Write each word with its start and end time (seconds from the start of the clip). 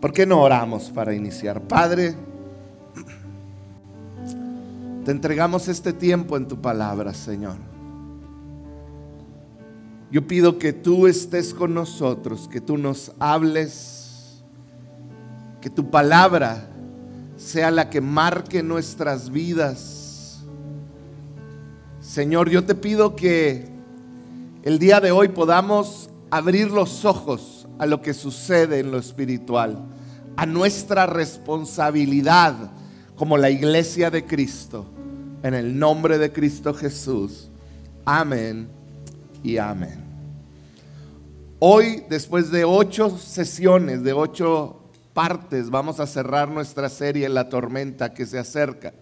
¿Por 0.00 0.12
qué 0.12 0.26
no 0.26 0.40
oramos 0.40 0.90
para 0.90 1.12
iniciar? 1.12 1.60
Padre, 1.62 2.14
te 5.04 5.10
entregamos 5.10 5.66
este 5.66 5.92
tiempo 5.92 6.36
en 6.36 6.46
tu 6.46 6.60
palabra, 6.60 7.12
Señor. 7.12 7.56
Yo 10.10 10.26
pido 10.26 10.58
que 10.58 10.72
tú 10.72 11.08
estés 11.08 11.52
con 11.52 11.74
nosotros, 11.74 12.48
que 12.48 12.60
tú 12.60 12.78
nos 12.78 13.12
hables, 13.18 14.42
que 15.60 15.68
tu 15.68 15.90
palabra 15.90 16.68
sea 17.36 17.70
la 17.72 17.90
que 17.90 18.00
marque 18.00 18.62
nuestras 18.62 19.30
vidas. 19.30 20.44
Señor, 22.00 22.48
yo 22.50 22.64
te 22.64 22.76
pido 22.76 23.16
que 23.16 23.68
el 24.62 24.78
día 24.78 25.00
de 25.00 25.10
hoy 25.10 25.28
podamos 25.28 26.08
abrir 26.30 26.70
los 26.70 27.04
ojos 27.04 27.57
a 27.78 27.86
lo 27.86 28.02
que 28.02 28.14
sucede 28.14 28.80
en 28.80 28.90
lo 28.90 28.98
espiritual, 28.98 29.78
a 30.36 30.46
nuestra 30.46 31.06
responsabilidad 31.06 32.54
como 33.16 33.36
la 33.36 33.50
iglesia 33.50 34.10
de 34.10 34.24
Cristo, 34.24 34.86
en 35.42 35.54
el 35.54 35.78
nombre 35.78 36.18
de 36.18 36.32
Cristo 36.32 36.74
Jesús. 36.74 37.48
Amén 38.04 38.68
y 39.42 39.58
amén. 39.58 40.04
Hoy, 41.60 42.04
después 42.08 42.50
de 42.50 42.64
ocho 42.64 43.16
sesiones, 43.18 44.04
de 44.04 44.12
ocho 44.12 44.80
partes, 45.12 45.70
vamos 45.70 45.98
a 45.98 46.06
cerrar 46.06 46.48
nuestra 46.48 46.88
serie 46.88 47.28
La 47.28 47.48
tormenta 47.48 48.14
que 48.14 48.24
se 48.26 48.38
acerca. 48.38 48.92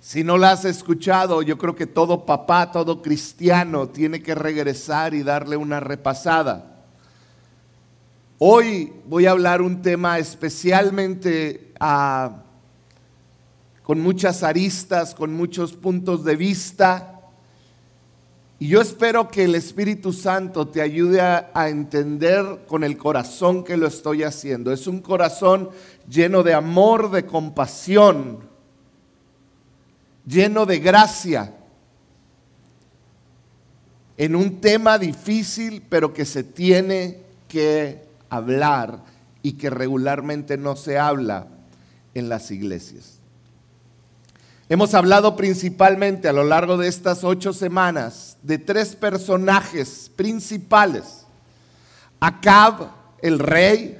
Si 0.00 0.22
no 0.22 0.36
la 0.38 0.50
has 0.50 0.64
escuchado, 0.64 1.42
yo 1.42 1.58
creo 1.58 1.74
que 1.74 1.86
todo 1.86 2.26
papá, 2.26 2.70
todo 2.70 3.02
cristiano 3.02 3.88
tiene 3.88 4.22
que 4.22 4.34
regresar 4.34 5.14
y 5.14 5.22
darle 5.22 5.56
una 5.56 5.80
repasada. 5.80 6.75
Hoy 8.38 8.92
voy 9.06 9.24
a 9.24 9.30
hablar 9.30 9.62
un 9.62 9.80
tema 9.80 10.18
especialmente 10.18 11.72
ah, 11.80 12.42
con 13.82 13.98
muchas 14.02 14.42
aristas, 14.42 15.14
con 15.14 15.32
muchos 15.32 15.72
puntos 15.72 16.22
de 16.22 16.36
vista. 16.36 17.22
Y 18.58 18.68
yo 18.68 18.82
espero 18.82 19.30
que 19.30 19.44
el 19.44 19.54
Espíritu 19.54 20.12
Santo 20.12 20.68
te 20.68 20.82
ayude 20.82 21.22
a, 21.22 21.50
a, 21.54 21.70
entender 21.70 22.66
con 22.68 22.84
el 22.84 22.98
corazón 22.98 23.64
que 23.64 23.78
lo 23.78 23.86
estoy 23.86 24.22
haciendo. 24.22 24.70
Es 24.70 24.86
un 24.86 25.00
corazón 25.00 25.70
lleno 26.06 26.42
de 26.42 26.52
amor, 26.52 27.10
de 27.10 27.24
compasión, 27.24 28.40
lleno 30.26 30.66
de 30.66 30.78
gracia, 30.78 31.54
en 34.18 34.36
un 34.36 34.60
tema 34.60 34.98
difícil, 34.98 35.82
pero 35.88 36.12
que 36.12 36.26
se 36.26 36.44
tiene 36.44 37.22
que 37.48 38.05
hablar 38.36 39.02
y 39.42 39.52
que 39.52 39.70
regularmente 39.70 40.56
no 40.56 40.76
se 40.76 40.98
habla 40.98 41.46
en 42.14 42.28
las 42.28 42.50
iglesias. 42.50 43.16
Hemos 44.68 44.94
hablado 44.94 45.36
principalmente 45.36 46.28
a 46.28 46.32
lo 46.32 46.42
largo 46.42 46.76
de 46.76 46.88
estas 46.88 47.22
ocho 47.22 47.52
semanas 47.52 48.36
de 48.42 48.58
tres 48.58 48.96
personajes 48.96 50.10
principales. 50.16 51.24
Acab, 52.18 52.88
el 53.22 53.38
rey, 53.38 53.96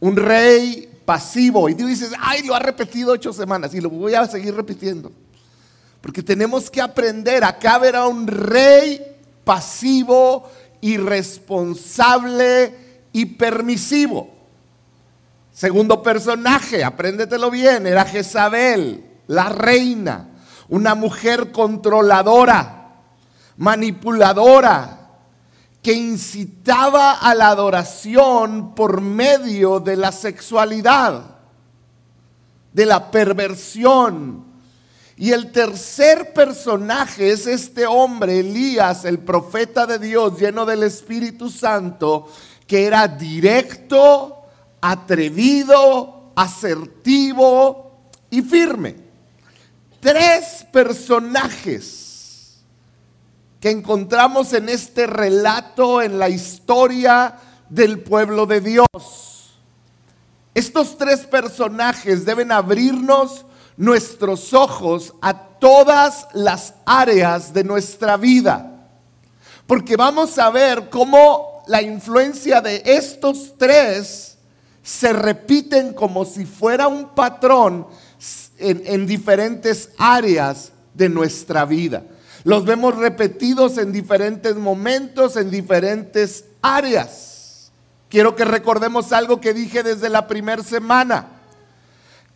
un 0.00 0.16
rey 0.16 0.90
pasivo. 1.04 1.68
Y 1.68 1.76
tú 1.76 1.86
dices, 1.86 2.10
ay, 2.18 2.42
lo 2.42 2.56
ha 2.56 2.58
repetido 2.58 3.12
ocho 3.12 3.32
semanas 3.32 3.72
y 3.74 3.80
lo 3.80 3.88
voy 3.88 4.14
a 4.14 4.26
seguir 4.26 4.56
repitiendo. 4.56 5.12
Porque 6.00 6.22
tenemos 6.22 6.68
que 6.68 6.80
aprender, 6.80 7.44
Acab 7.44 7.84
era 7.84 8.08
un 8.08 8.26
rey 8.26 9.00
pasivo, 9.44 10.50
irresponsable 10.80 12.85
y 13.16 13.24
permisivo. 13.24 14.28
Segundo 15.50 16.02
personaje, 16.02 16.84
apréndetelo 16.84 17.50
bien, 17.50 17.86
era 17.86 18.04
Jezabel 18.04 19.04
la 19.26 19.48
reina, 19.48 20.28
una 20.68 20.94
mujer 20.94 21.50
controladora, 21.50 22.90
manipuladora, 23.56 25.12
que 25.82 25.94
incitaba 25.94 27.12
a 27.12 27.34
la 27.34 27.48
adoración 27.48 28.74
por 28.74 29.00
medio 29.00 29.80
de 29.80 29.96
la 29.96 30.12
sexualidad, 30.12 31.22
de 32.74 32.84
la 32.84 33.10
perversión. 33.10 34.44
Y 35.16 35.32
el 35.32 35.52
tercer 35.52 36.34
personaje 36.34 37.30
es 37.30 37.46
este 37.46 37.86
hombre, 37.86 38.40
Elías, 38.40 39.06
el 39.06 39.20
profeta 39.20 39.86
de 39.86 39.98
Dios, 39.98 40.38
lleno 40.38 40.66
del 40.66 40.82
Espíritu 40.82 41.48
Santo, 41.48 42.28
que 42.66 42.86
era 42.86 43.06
directo, 43.08 44.44
atrevido, 44.80 46.32
asertivo 46.34 48.00
y 48.30 48.42
firme 48.42 49.06
tres 50.06 50.64
personajes 50.70 52.60
que 53.58 53.70
encontramos 53.70 54.52
en 54.52 54.68
este 54.68 55.08
relato, 55.08 56.00
en 56.00 56.16
la 56.16 56.28
historia 56.28 57.34
del 57.68 57.98
pueblo 57.98 58.46
de 58.46 58.60
Dios. 58.60 59.56
Estos 60.54 60.96
tres 60.96 61.26
personajes 61.26 62.24
deben 62.24 62.52
abrirnos 62.52 63.44
nuestros 63.76 64.54
ojos 64.54 65.12
a 65.20 65.34
todas 65.58 66.28
las 66.32 66.74
áreas 66.84 67.52
de 67.52 67.64
nuestra 67.64 68.16
vida. 68.16 68.88
Porque 69.66 69.96
vamos 69.96 70.38
a 70.38 70.50
ver 70.50 70.88
cómo 70.88 71.55
la 71.66 71.82
influencia 71.82 72.60
de 72.60 72.82
estos 72.84 73.54
tres 73.58 74.36
se 74.82 75.12
repiten 75.12 75.92
como 75.92 76.24
si 76.24 76.44
fuera 76.44 76.86
un 76.86 77.08
patrón 77.14 77.86
en, 78.58 79.06
diferentes 79.06 79.90
áreas 79.98 80.72
de 80.94 81.08
nuestra 81.08 81.64
vida. 81.64 82.04
Los 82.44 82.64
vemos 82.64 82.96
repetidos 82.96 83.78
en 83.78 83.90
diferentes 83.90 84.54
momentos, 84.54 85.36
en 85.36 85.50
diferentes 85.50 86.44
áreas. 86.62 87.72
Quiero 88.08 88.36
que 88.36 88.44
recordemos 88.44 89.12
algo 89.12 89.40
que 89.40 89.52
dije 89.52 89.82
desde 89.82 90.08
la 90.08 90.28
primera 90.28 90.62
semana. 90.62 91.35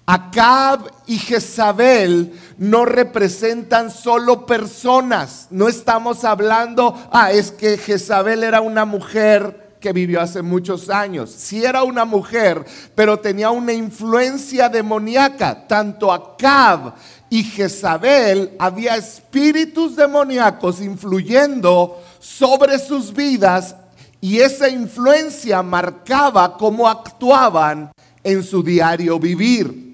Acab 0.07 0.91
y 1.07 1.19
Jezabel 1.19 2.33
no 2.59 2.85
representan 2.85 3.91
solo 3.91 4.47
personas. 4.47 5.47
No 5.51 5.69
estamos 5.69 6.25
hablando, 6.25 6.95
ah, 7.13 7.31
es 7.31 7.53
que 7.53 7.79
Jezabel 7.79 8.43
era 8.43 8.61
una 8.61 8.85
mujer 8.85 9.77
que 9.81 9.93
vivió 9.93 10.21
hace 10.21 10.43
muchos 10.43 10.91
años. 10.91 11.31
Si 11.31 11.65
era 11.65 11.83
una 11.83 12.05
mujer, 12.05 12.65
pero 12.95 13.19
tenía 13.19 13.51
una 13.51 13.73
influencia 13.73 14.69
demoníaca. 14.69 15.67
Tanto 15.67 16.13
Acab 16.13 16.95
y 17.31 17.43
Jezabel 17.43 18.53
había 18.59 18.97
espíritus 18.97 19.97
demoníacos 19.97 20.81
influyendo 20.81 22.03
sobre 22.19 22.79
sus 22.79 23.13
vidas 23.13 23.75
y 24.21 24.41
esa 24.41 24.69
influencia 24.69 25.63
marcaba 25.63 26.57
cómo 26.59 26.89
actuaban 26.89 27.91
en 28.23 28.43
su 28.43 28.63
diario 28.63 29.19
vivir. 29.19 29.90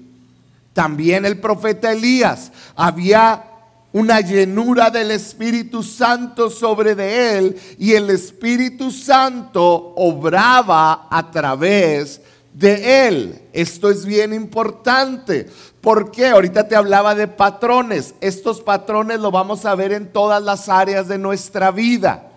También 0.77 1.25
el 1.25 1.39
profeta 1.39 1.91
Elías 1.91 2.51
había 2.75 3.45
una 3.93 4.21
llenura 4.21 4.91
del 4.91 5.09
Espíritu 5.09 5.81
Santo 5.81 6.51
sobre 6.51 6.93
de 6.93 7.35
él 7.35 7.59
y 7.79 7.93
el 7.93 8.11
Espíritu 8.11 8.91
Santo 8.91 9.63
obraba 9.95 11.07
a 11.09 11.31
través 11.31 12.21
de 12.53 13.07
él. 13.07 13.41
Esto 13.53 13.89
es 13.89 14.05
bien 14.05 14.33
importante. 14.33 15.49
porque 15.81 16.27
Ahorita 16.27 16.67
te 16.67 16.75
hablaba 16.75 17.15
de 17.15 17.27
patrones. 17.27 18.13
Estos 18.21 18.61
patrones 18.61 19.19
lo 19.19 19.31
vamos 19.31 19.65
a 19.65 19.73
ver 19.73 19.91
en 19.93 20.13
todas 20.13 20.43
las 20.43 20.69
áreas 20.69 21.07
de 21.07 21.17
nuestra 21.17 21.71
vida. 21.71 22.29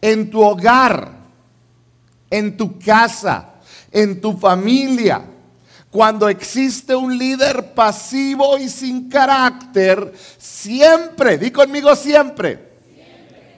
En 0.00 0.30
tu 0.30 0.40
hogar, 0.40 1.10
en 2.30 2.56
tu 2.56 2.78
casa, 2.78 3.50
en 3.92 4.18
tu 4.18 4.34
familia 4.38 5.26
cuando 5.90 6.28
existe 6.28 6.94
un 6.94 7.16
líder 7.16 7.72
pasivo 7.72 8.58
y 8.58 8.68
sin 8.68 9.08
carácter, 9.08 10.12
siempre, 10.36 11.38
di 11.38 11.50
conmigo 11.50 11.96
siempre, 11.96 12.68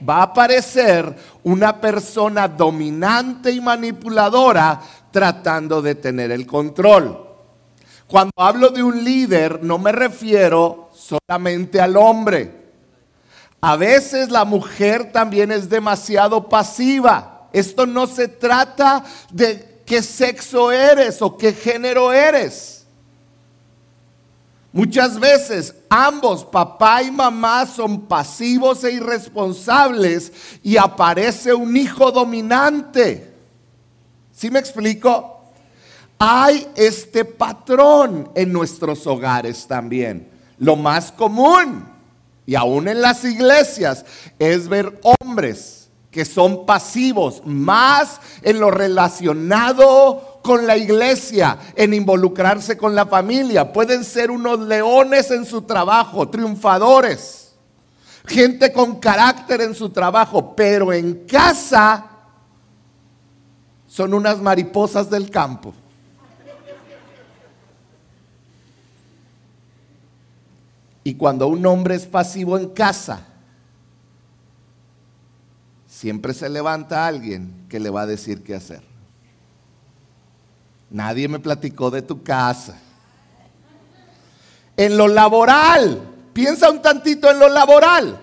va 0.08 0.18
a 0.18 0.22
aparecer 0.22 1.14
una 1.42 1.80
persona 1.80 2.46
dominante 2.46 3.50
y 3.50 3.60
manipuladora 3.60 4.80
tratando 5.10 5.82
de 5.82 5.96
tener 5.96 6.30
el 6.30 6.46
control. 6.46 7.26
Cuando 8.06 8.32
hablo 8.36 8.70
de 8.70 8.82
un 8.82 9.02
líder, 9.04 9.62
no 9.62 9.78
me 9.78 9.92
refiero 9.92 10.90
solamente 10.94 11.80
al 11.80 11.96
hombre. 11.96 12.60
A 13.60 13.76
veces 13.76 14.30
la 14.30 14.44
mujer 14.44 15.12
también 15.12 15.52
es 15.52 15.68
demasiado 15.68 16.48
pasiva. 16.48 17.48
Esto 17.52 17.86
no 17.86 18.06
se 18.06 18.28
trata 18.28 19.04
de 19.30 19.69
qué 19.90 20.04
sexo 20.04 20.70
eres 20.70 21.20
o 21.20 21.36
qué 21.36 21.52
género 21.52 22.12
eres. 22.12 22.86
Muchas 24.72 25.18
veces 25.18 25.74
ambos, 25.88 26.44
papá 26.44 27.02
y 27.02 27.10
mamá, 27.10 27.66
son 27.66 28.02
pasivos 28.02 28.84
e 28.84 28.92
irresponsables 28.92 30.32
y 30.62 30.76
aparece 30.76 31.52
un 31.52 31.76
hijo 31.76 32.12
dominante. 32.12 33.34
¿Sí 34.30 34.48
me 34.48 34.60
explico? 34.60 35.40
Hay 36.20 36.68
este 36.76 37.24
patrón 37.24 38.30
en 38.36 38.52
nuestros 38.52 39.04
hogares 39.08 39.66
también. 39.66 40.30
Lo 40.58 40.76
más 40.76 41.10
común, 41.10 41.84
y 42.46 42.54
aún 42.54 42.86
en 42.86 43.00
las 43.00 43.24
iglesias, 43.24 44.04
es 44.38 44.68
ver 44.68 45.00
hombres 45.20 45.79
que 46.10 46.24
son 46.24 46.66
pasivos, 46.66 47.42
más 47.44 48.20
en 48.42 48.58
lo 48.58 48.70
relacionado 48.70 50.40
con 50.42 50.66
la 50.66 50.76
iglesia, 50.76 51.58
en 51.76 51.94
involucrarse 51.94 52.76
con 52.76 52.94
la 52.94 53.06
familia. 53.06 53.72
Pueden 53.72 54.04
ser 54.04 54.30
unos 54.30 54.58
leones 54.60 55.30
en 55.30 55.44
su 55.44 55.62
trabajo, 55.62 56.28
triunfadores, 56.28 57.52
gente 58.26 58.72
con 58.72 58.98
carácter 58.98 59.60
en 59.60 59.74
su 59.74 59.90
trabajo, 59.90 60.54
pero 60.56 60.92
en 60.92 61.26
casa 61.26 62.06
son 63.86 64.14
unas 64.14 64.40
mariposas 64.40 65.08
del 65.08 65.30
campo. 65.30 65.74
Y 71.04 71.14
cuando 71.14 71.46
un 71.46 71.64
hombre 71.66 71.94
es 71.94 72.06
pasivo 72.06 72.58
en 72.58 72.68
casa, 72.70 73.26
siempre 76.00 76.32
se 76.32 76.48
levanta 76.48 77.06
alguien 77.06 77.66
que 77.68 77.78
le 77.78 77.90
va 77.90 78.02
a 78.02 78.06
decir 78.06 78.42
qué 78.42 78.54
hacer. 78.54 78.80
Nadie 80.88 81.28
me 81.28 81.38
platicó 81.38 81.90
de 81.90 82.00
tu 82.00 82.22
casa. 82.22 82.78
En 84.78 84.96
lo 84.96 85.08
laboral, 85.08 86.00
piensa 86.32 86.70
un 86.70 86.80
tantito 86.80 87.30
en 87.30 87.38
lo 87.38 87.50
laboral. 87.50 88.18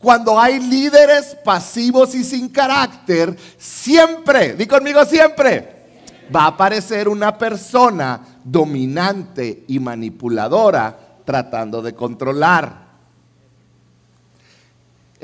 Cuando 0.00 0.40
hay 0.40 0.58
líderes 0.58 1.36
pasivos 1.44 2.16
y 2.16 2.24
sin 2.24 2.48
carácter, 2.48 3.38
siempre, 3.58 4.54
di 4.54 4.66
conmigo 4.66 5.04
siempre, 5.04 5.84
va 6.34 6.42
a 6.42 6.48
aparecer 6.48 7.08
una 7.08 7.38
persona 7.38 8.40
dominante 8.42 9.62
y 9.68 9.78
manipuladora 9.78 10.98
tratando 11.24 11.80
de 11.80 11.94
controlar 11.94 12.84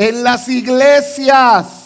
en 0.01 0.25
las 0.25 0.49
iglesias, 0.49 1.80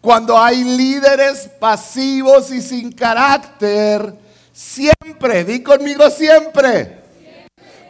cuando 0.00 0.38
hay 0.38 0.62
líderes 0.62 1.48
pasivos 1.58 2.50
y 2.52 2.62
sin 2.62 2.92
carácter, 2.92 4.14
siempre, 4.52 5.44
di 5.44 5.62
conmigo 5.62 6.08
siempre, 6.10 6.98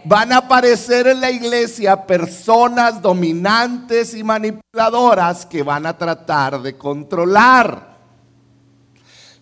van 0.04 0.32
a 0.32 0.38
aparecer 0.38 1.06
en 1.08 1.20
la 1.20 1.30
iglesia 1.30 2.06
personas 2.06 3.02
dominantes 3.02 4.14
y 4.14 4.24
manipuladoras 4.24 5.44
que 5.44 5.62
van 5.62 5.84
a 5.84 5.96
tratar 5.96 6.62
de 6.62 6.76
controlar. 6.78 7.96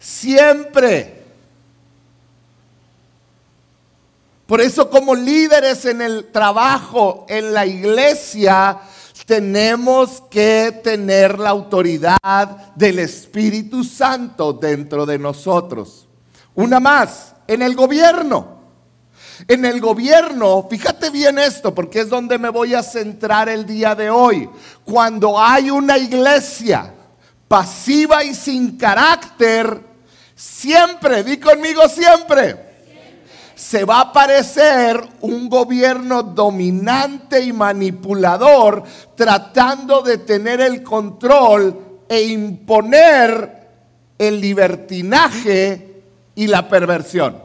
Siempre. 0.01 1.25
Por 4.47 4.61
eso 4.61 4.91
como 4.91 5.15
líderes 5.15 5.85
en 5.85 6.01
el 6.01 6.31
trabajo, 6.31 7.27
en 7.29 7.53
la 7.53 7.67
iglesia, 7.67 8.79
tenemos 9.27 10.23
que 10.31 10.81
tener 10.83 11.39
la 11.39 11.51
autoridad 11.51 12.75
del 12.77 13.01
Espíritu 13.01 13.83
Santo 13.83 14.53
dentro 14.53 15.05
de 15.05 15.19
nosotros. 15.19 16.07
Una 16.55 16.79
más, 16.79 17.35
en 17.47 17.61
el 17.61 17.75
gobierno. 17.75 18.55
En 19.49 19.67
el 19.67 19.81
gobierno, 19.81 20.67
fíjate 20.71 21.11
bien 21.11 21.39
esto, 21.39 21.75
porque 21.75 22.01
es 22.01 22.09
donde 22.09 22.39
me 22.39 22.49
voy 22.49 22.73
a 22.73 22.83
centrar 22.83 23.51
el 23.51 23.67
día 23.67 23.95
de 23.95 24.09
hoy. 24.09 24.49
Cuando 24.85 25.39
hay 25.39 25.71
una 25.71 25.99
iglesia 25.99 26.95
pasiva 27.47 28.25
y 28.25 28.35
sin 28.35 28.79
carácter, 28.79 29.79
siempre, 30.35 31.23
di 31.23 31.37
conmigo 31.37 31.87
siempre 31.89 32.66
se 33.57 33.87
va 33.87 33.97
a 33.97 34.01
aparecer 34.03 35.03
un 35.23 35.49
gobierno 35.49 36.23
dominante 36.23 37.41
y 37.41 37.55
manipulador 37.55 38.85
tratando 39.15 40.03
de 40.03 40.19
tener 40.19 40.61
el 40.61 40.83
control 40.83 42.03
e 42.07 42.21
imponer 42.21 43.67
el 44.19 44.41
libertinaje 44.43 46.03
y 46.35 46.47
la 46.47 46.69
perversión. 46.69 47.43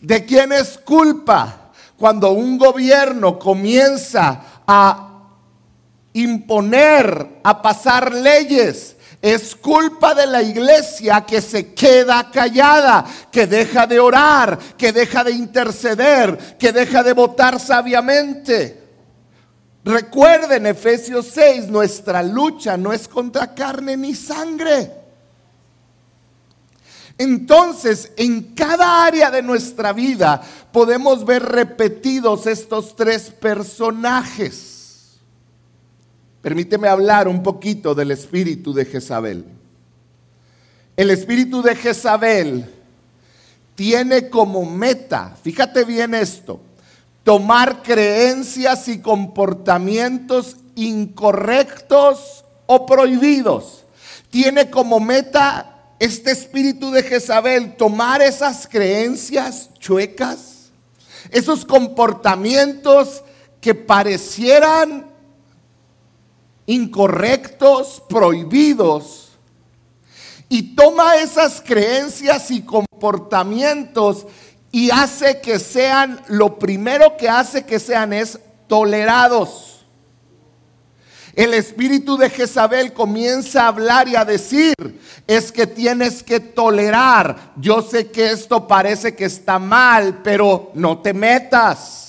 ¿De 0.00 0.24
quién 0.24 0.52
es 0.52 0.78
culpa 0.78 1.72
cuando 1.98 2.30
un 2.30 2.58
gobierno 2.58 3.40
comienza 3.40 4.40
a 4.68 5.18
imponer, 6.12 7.40
a 7.42 7.60
pasar 7.60 8.14
leyes 8.14 8.95
es 9.22 9.54
culpa 9.56 10.14
de 10.14 10.26
la 10.26 10.42
iglesia 10.42 11.24
que 11.26 11.40
se 11.40 11.74
queda 11.74 12.30
callada, 12.30 13.04
que 13.30 13.46
deja 13.46 13.86
de 13.86 13.98
orar, 13.98 14.58
que 14.76 14.92
deja 14.92 15.24
de 15.24 15.32
interceder, 15.32 16.56
que 16.58 16.72
deja 16.72 17.02
de 17.02 17.12
votar 17.12 17.58
sabiamente. 17.58 18.82
Recuerden 19.84 20.66
Efesios 20.66 21.28
6, 21.32 21.68
nuestra 21.68 22.22
lucha 22.22 22.76
no 22.76 22.92
es 22.92 23.08
contra 23.08 23.54
carne 23.54 23.96
ni 23.96 24.14
sangre. 24.14 24.90
Entonces, 27.18 28.12
en 28.16 28.54
cada 28.54 29.04
área 29.04 29.30
de 29.30 29.42
nuestra 29.42 29.92
vida 29.92 30.42
podemos 30.72 31.24
ver 31.24 31.42
repetidos 31.42 32.46
estos 32.46 32.94
tres 32.94 33.30
personajes. 33.30 34.75
Permíteme 36.46 36.86
hablar 36.86 37.26
un 37.26 37.42
poquito 37.42 37.92
del 37.92 38.12
espíritu 38.12 38.72
de 38.72 38.84
Jezabel. 38.84 39.44
El 40.96 41.10
espíritu 41.10 41.60
de 41.60 41.74
Jezabel 41.74 42.72
tiene 43.74 44.30
como 44.30 44.64
meta, 44.64 45.36
fíjate 45.42 45.84
bien 45.84 46.14
esto, 46.14 46.60
tomar 47.24 47.82
creencias 47.82 48.86
y 48.86 49.00
comportamientos 49.00 50.58
incorrectos 50.76 52.44
o 52.66 52.86
prohibidos. 52.86 53.82
Tiene 54.30 54.70
como 54.70 55.00
meta 55.00 55.96
este 55.98 56.30
espíritu 56.30 56.92
de 56.92 57.02
Jezabel 57.02 57.74
tomar 57.74 58.22
esas 58.22 58.68
creencias 58.68 59.70
chuecas, 59.80 60.70
esos 61.32 61.64
comportamientos 61.64 63.24
que 63.60 63.74
parecieran 63.74 65.05
incorrectos, 66.66 68.02
prohibidos, 68.08 69.26
y 70.48 70.74
toma 70.74 71.16
esas 71.16 71.60
creencias 71.60 72.50
y 72.50 72.62
comportamientos 72.62 74.26
y 74.70 74.90
hace 74.90 75.40
que 75.40 75.58
sean, 75.58 76.20
lo 76.28 76.58
primero 76.58 77.16
que 77.16 77.28
hace 77.28 77.64
que 77.64 77.78
sean 77.78 78.12
es 78.12 78.38
tolerados. 78.68 79.84
El 81.34 81.52
espíritu 81.52 82.16
de 82.16 82.30
Jezabel 82.30 82.92
comienza 82.92 83.64
a 83.64 83.68
hablar 83.68 84.08
y 84.08 84.16
a 84.16 84.24
decir, 84.24 84.74
es 85.26 85.52
que 85.52 85.66
tienes 85.66 86.22
que 86.22 86.40
tolerar. 86.40 87.52
Yo 87.56 87.82
sé 87.82 88.10
que 88.10 88.30
esto 88.30 88.66
parece 88.66 89.14
que 89.14 89.26
está 89.26 89.58
mal, 89.58 90.22
pero 90.22 90.70
no 90.74 90.98
te 90.98 91.12
metas. 91.12 92.05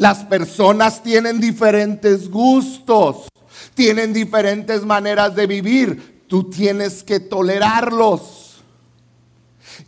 Las 0.00 0.24
personas 0.24 1.02
tienen 1.02 1.40
diferentes 1.40 2.30
gustos, 2.30 3.28
tienen 3.74 4.14
diferentes 4.14 4.82
maneras 4.82 5.34
de 5.34 5.46
vivir. 5.46 6.22
Tú 6.26 6.48
tienes 6.48 7.02
que 7.02 7.20
tolerarlos. 7.20 8.62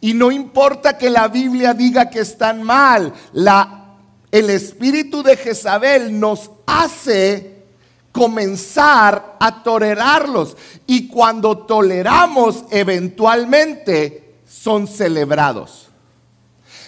Y 0.03 0.13
no 0.13 0.31
importa 0.31 0.99
que 0.99 1.09
la 1.09 1.29
Biblia 1.29 1.73
diga 1.73 2.11
que 2.11 2.21
están 2.21 2.63
mal, 2.63 3.15
el 4.31 4.51
espíritu 4.51 5.23
de 5.23 5.35
Jezabel 5.35 6.21
nos 6.21 6.51
hace 6.67 7.63
comenzar 8.13 9.39
a 9.41 9.63
tolerarlos. 9.63 10.59
Y 10.87 11.09
cuando 11.09 11.57
toleramos, 11.57 12.65
eventualmente 12.71 14.35
son 14.47 14.87
celebrados. 14.87 15.89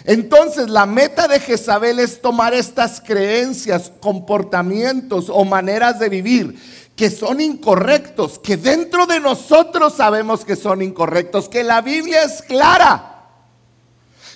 Entonces 0.05 0.69
la 0.69 0.87
meta 0.87 1.29
de 1.29 1.41
Jezabel 1.41 1.99
es 1.99 2.21
tomar 2.21 2.55
estas 2.55 3.01
creencias, 3.01 3.93
comportamientos 4.01 5.31
o 5.31 5.45
maneras 5.45 5.99
de 5.99 6.09
vivir 6.09 6.59
que 6.97 7.11
son 7.11 7.41
incorrectos, 7.41 8.39
que 8.39 8.57
dentro 8.57 9.07
de 9.07 9.19
nosotros 9.19 9.95
sabemos 9.95 10.45
que 10.45 10.55
son 10.55 10.81
incorrectos, 10.81 11.49
que 11.49 11.65
la 11.65 11.81
Biblia 11.81 12.23
es 12.23 12.43
clara 12.43 13.15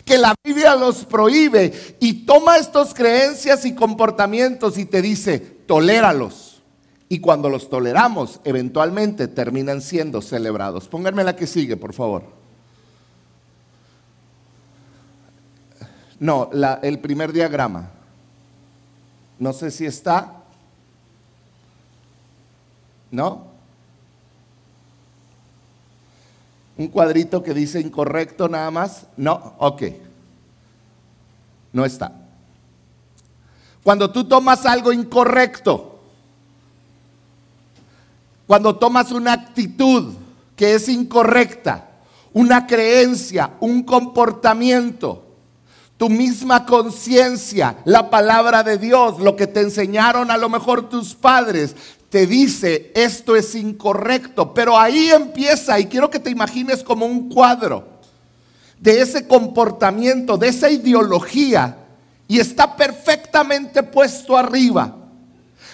que 0.08 0.16
la 0.16 0.34
Biblia 0.42 0.74
los 0.74 1.04
prohíbe 1.04 1.96
y 2.00 2.24
toma 2.24 2.56
estas 2.56 2.94
creencias 2.94 3.66
y 3.66 3.74
comportamientos 3.74 4.78
y 4.78 4.86
te 4.86 5.02
dice, 5.02 5.38
toléralos. 5.38 6.62
Y 7.10 7.20
cuando 7.20 7.50
los 7.50 7.68
toleramos, 7.68 8.40
eventualmente 8.44 9.28
terminan 9.28 9.82
siendo 9.82 10.22
celebrados. 10.22 10.88
Pónganme 10.88 11.24
la 11.24 11.36
que 11.36 11.46
sigue, 11.46 11.76
por 11.76 11.92
favor. 11.92 12.37
No, 16.20 16.50
el 16.82 16.98
primer 16.98 17.32
diagrama. 17.32 17.90
No 19.38 19.52
sé 19.52 19.70
si 19.70 19.86
está. 19.86 20.34
¿No? 23.10 23.48
un 26.78 26.86
cuadrito 26.86 27.42
que 27.42 27.52
dice 27.52 27.80
incorrecto 27.80 28.48
nada 28.48 28.70
más? 28.70 29.06
No, 29.16 29.54
ok. 29.58 29.82
No 31.72 31.84
está. 31.84 32.12
Cuando 33.82 34.10
tú 34.10 34.24
tomas 34.24 34.64
algo 34.64 34.92
incorrecto, 34.92 35.98
cuando 38.46 38.76
tomas 38.76 39.10
una 39.10 39.32
actitud 39.32 40.14
que 40.54 40.74
es 40.74 40.88
incorrecta, 40.88 41.88
una 42.32 42.66
creencia, 42.66 43.54
un 43.58 43.82
comportamiento, 43.82 45.27
tu 45.98 46.08
misma 46.08 46.64
conciencia, 46.64 47.76
la 47.84 48.08
palabra 48.08 48.62
de 48.62 48.78
Dios, 48.78 49.18
lo 49.18 49.34
que 49.34 49.48
te 49.48 49.60
enseñaron 49.60 50.30
a 50.30 50.36
lo 50.36 50.48
mejor 50.48 50.88
tus 50.88 51.16
padres, 51.16 51.74
te 52.08 52.26
dice 52.26 52.92
esto 52.94 53.34
es 53.34 53.54
incorrecto, 53.56 54.54
pero 54.54 54.78
ahí 54.78 55.10
empieza 55.10 55.78
y 55.78 55.86
quiero 55.86 56.08
que 56.08 56.20
te 56.20 56.30
imagines 56.30 56.84
como 56.84 57.04
un 57.04 57.28
cuadro 57.28 57.98
de 58.78 59.00
ese 59.00 59.26
comportamiento, 59.26 60.38
de 60.38 60.48
esa 60.48 60.70
ideología 60.70 61.76
y 62.28 62.38
está 62.38 62.76
perfectamente 62.76 63.82
puesto 63.82 64.36
arriba. 64.38 64.94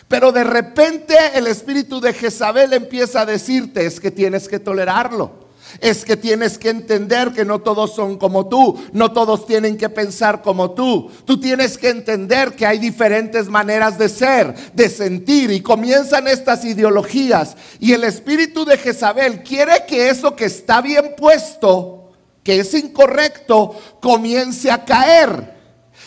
Pero 0.09 0.33
de 0.33 0.45
repente 0.45 1.15
el 1.35 1.47
espíritu 1.47 2.01
de 2.01 2.15
Jezabel 2.15 2.73
empieza 2.73 3.21
a 3.21 3.27
decirte 3.27 3.85
es 3.85 4.01
que 4.01 4.11
tienes 4.11 4.49
que 4.49 4.59
tolerarlo 4.59 5.44
es 5.81 6.05
que 6.05 6.17
tienes 6.17 6.59
que 6.59 6.71
entender 6.71 7.33
que 7.33 7.45
no 7.45 7.61
todos 7.61 7.95
son 7.95 8.19
como 8.19 8.47
tú, 8.47 8.81
no 8.93 9.13
todos 9.13 9.47
tienen 9.47 9.77
que 9.77 9.89
pensar 9.89 10.43
como 10.43 10.73
tú. 10.73 11.11
Tú 11.25 11.41
tienes 11.41 11.79
que 11.79 11.91
entender 11.91 12.53
que 12.55 12.67
hay 12.67 12.79
diferentes 12.79 13.49
maneras 13.49 13.99
de 13.99 14.09
ser, 14.09 14.55
de 14.73 14.89
sentir 14.89 15.51
y 15.51 15.61
comienzan 15.61 16.29
estas 16.29 16.65
ideologías. 16.65 17.57
Y 17.81 17.93
el 17.93 18.05
espíritu 18.05 18.65
de 18.65 18.79
Jezabel 18.79 19.43
quiere 19.43 19.85
que 19.87 20.09
eso 20.09 20.35
que 20.37 20.47
está 20.47 20.81
bien 20.81 21.15
puesto, 21.17 22.13
que 22.43 22.61
es 22.61 22.75
incorrecto, 22.75 23.75
comience 24.01 24.71
a 24.71 24.85
caer. 24.85 25.55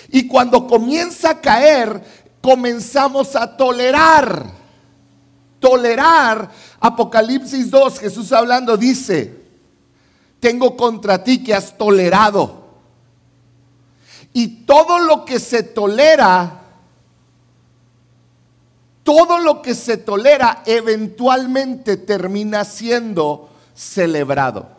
Y 0.09 0.27
cuando 0.27 0.67
comienza 0.67 1.31
a 1.31 1.41
caer, 1.41 2.01
comenzamos 2.41 3.35
a 3.35 3.57
tolerar. 3.57 4.55
Tolerar, 5.59 6.51
Apocalipsis 6.79 7.71
2, 7.71 7.99
Jesús 7.99 8.31
hablando 8.31 8.77
dice, 8.77 9.36
tengo 10.39 10.77
contra 10.77 11.23
ti 11.23 11.43
que 11.43 11.53
has 11.53 11.77
tolerado. 11.77 12.65
Y 14.33 14.65
todo 14.65 14.99
lo 14.99 15.25
que 15.25 15.39
se 15.39 15.63
tolera, 15.63 16.61
todo 19.03 19.39
lo 19.39 19.61
que 19.61 19.73
se 19.73 19.97
tolera 19.97 20.63
eventualmente 20.65 21.97
termina 21.97 22.63
siendo 22.65 23.49
celebrado. 23.73 24.69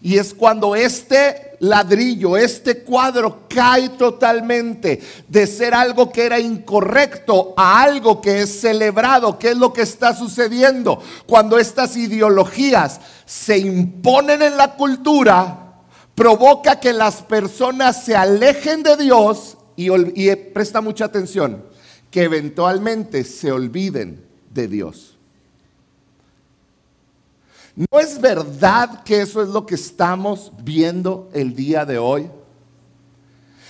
Y 0.00 0.16
es 0.16 0.32
cuando 0.32 0.74
este 0.74 1.49
ladrillo, 1.60 2.36
este 2.36 2.82
cuadro 2.82 3.44
cae 3.48 3.90
totalmente 3.90 5.00
de 5.28 5.46
ser 5.46 5.74
algo 5.74 6.10
que 6.10 6.24
era 6.24 6.40
incorrecto 6.40 7.54
a 7.56 7.82
algo 7.82 8.20
que 8.20 8.42
es 8.42 8.60
celebrado. 8.60 9.38
¿Qué 9.38 9.50
es 9.50 9.56
lo 9.56 9.72
que 9.72 9.82
está 9.82 10.14
sucediendo? 10.14 11.00
Cuando 11.26 11.58
estas 11.58 11.96
ideologías 11.96 13.00
se 13.24 13.58
imponen 13.58 14.42
en 14.42 14.56
la 14.56 14.74
cultura, 14.74 15.74
provoca 16.14 16.80
que 16.80 16.92
las 16.92 17.22
personas 17.22 18.04
se 18.04 18.16
alejen 18.16 18.82
de 18.82 18.96
Dios 18.96 19.56
y, 19.76 19.90
y 19.92 20.34
presta 20.36 20.80
mucha 20.80 21.04
atención, 21.04 21.64
que 22.10 22.24
eventualmente 22.24 23.22
se 23.24 23.52
olviden 23.52 24.26
de 24.50 24.66
Dios. 24.66 25.19
¿No 27.76 28.00
es 28.00 28.20
verdad 28.20 29.02
que 29.04 29.22
eso 29.22 29.42
es 29.42 29.48
lo 29.48 29.64
que 29.64 29.76
estamos 29.76 30.52
viendo 30.62 31.28
el 31.32 31.54
día 31.54 31.84
de 31.84 31.98
hoy? 31.98 32.28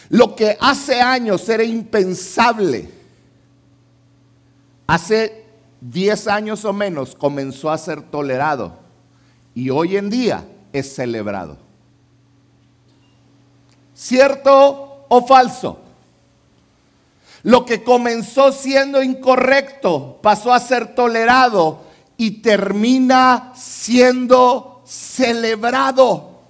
Lo 0.09 0.35
que 0.35 0.57
hace 0.61 1.00
años 1.00 1.49
era 1.49 1.62
impensable, 1.62 2.90
hace 4.87 5.45
10 5.80 6.26
años 6.28 6.64
o 6.64 6.73
menos 6.73 7.14
comenzó 7.14 7.71
a 7.71 7.78
ser 7.78 8.02
tolerado 8.02 8.76
y 9.54 9.71
hoy 9.71 9.97
en 9.97 10.11
día 10.11 10.45
es 10.73 10.95
celebrado. 10.95 11.57
¿Cierto 13.95 15.04
o 15.09 15.26
falso? 15.26 15.78
Lo 17.42 17.64
que 17.64 17.83
comenzó 17.83 18.52
siendo 18.52 19.02
incorrecto 19.02 20.19
pasó 20.23 20.52
a 20.52 20.61
ser 20.61 20.95
tolerado 20.95 21.89
y 22.21 22.33
termina 22.43 23.50
siendo 23.57 24.83
celebrado. 24.85 26.43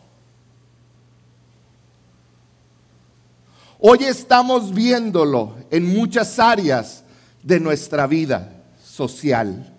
Hoy 3.78 3.98
estamos 4.02 4.74
viéndolo 4.74 5.54
en 5.70 5.96
muchas 5.96 6.40
áreas 6.40 7.04
de 7.44 7.60
nuestra 7.60 8.08
vida 8.08 8.64
social. 8.84 9.72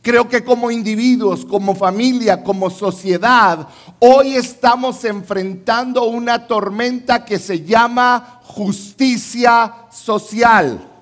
Creo 0.00 0.26
que 0.26 0.42
como 0.42 0.70
individuos, 0.70 1.44
como 1.44 1.74
familia, 1.74 2.42
como 2.42 2.70
sociedad, 2.70 3.68
hoy 3.98 4.36
estamos 4.36 5.04
enfrentando 5.04 6.04
una 6.04 6.46
tormenta 6.46 7.26
que 7.26 7.38
se 7.38 7.62
llama 7.62 8.40
justicia 8.44 9.70
social. 9.92 10.93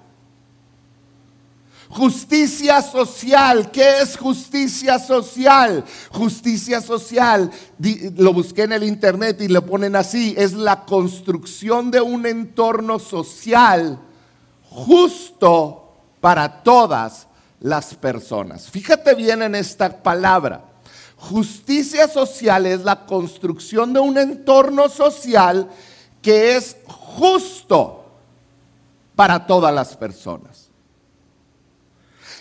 Justicia 1.93 2.81
social. 2.81 3.71
¿Qué 3.71 3.99
es 4.01 4.17
justicia 4.17 4.99
social? 4.99 5.85
Justicia 6.11 6.81
social, 6.81 7.51
lo 8.17 8.33
busqué 8.33 8.63
en 8.63 8.73
el 8.73 8.83
internet 8.83 9.43
y 9.43 9.49
lo 9.49 9.67
ponen 9.67 9.95
así, 9.95 10.35
es 10.39 10.55
la 10.55 10.87
construcción 10.87 11.91
de 11.91 12.01
un 12.01 12.25
entorno 12.25 12.99
social 12.99 13.99
justo 14.71 15.93
para 16.23 16.63
todas 16.63 17.27
las 17.61 17.95
personas. 17.95 18.71
Fíjate 18.71 19.15
bien 19.15 19.43
en 19.43 19.55
esta 19.55 20.03
palabra. 20.03 20.65
Justicia 21.19 22.09
social 22.09 22.65
es 22.65 22.81
la 22.85 23.05
construcción 23.05 23.93
de 23.93 24.01
un 24.01 24.17
entorno 24.17 24.89
social 24.89 25.69
que 26.23 26.57
es 26.57 26.75
justo 26.87 28.07
para 29.15 29.47
todas 29.47 29.75
las 29.75 29.95
personas. 29.95 30.62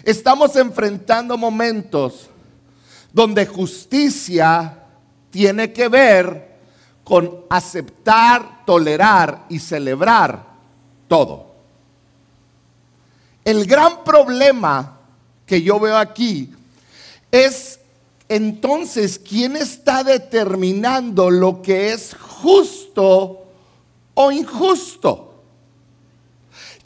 Estamos 0.03 0.55
enfrentando 0.55 1.37
momentos 1.37 2.29
donde 3.13 3.45
justicia 3.45 4.77
tiene 5.29 5.71
que 5.71 5.87
ver 5.87 6.51
con 7.03 7.45
aceptar, 7.49 8.65
tolerar 8.65 9.45
y 9.49 9.59
celebrar 9.59 10.45
todo. 11.07 11.51
El 13.43 13.65
gran 13.65 14.03
problema 14.03 14.97
que 15.45 15.61
yo 15.61 15.79
veo 15.79 15.97
aquí 15.97 16.53
es 17.31 17.79
entonces 18.29 19.19
quién 19.19 19.57
está 19.57 20.03
determinando 20.03 21.29
lo 21.29 21.61
que 21.61 21.91
es 21.91 22.15
justo 22.15 23.45
o 24.13 24.31
injusto. 24.31 25.27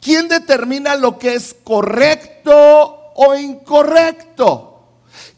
¿Quién 0.00 0.28
determina 0.28 0.96
lo 0.96 1.18
que 1.18 1.34
es 1.34 1.54
correcto 1.62 2.95
o 3.16 3.34
incorrecto? 3.34 4.72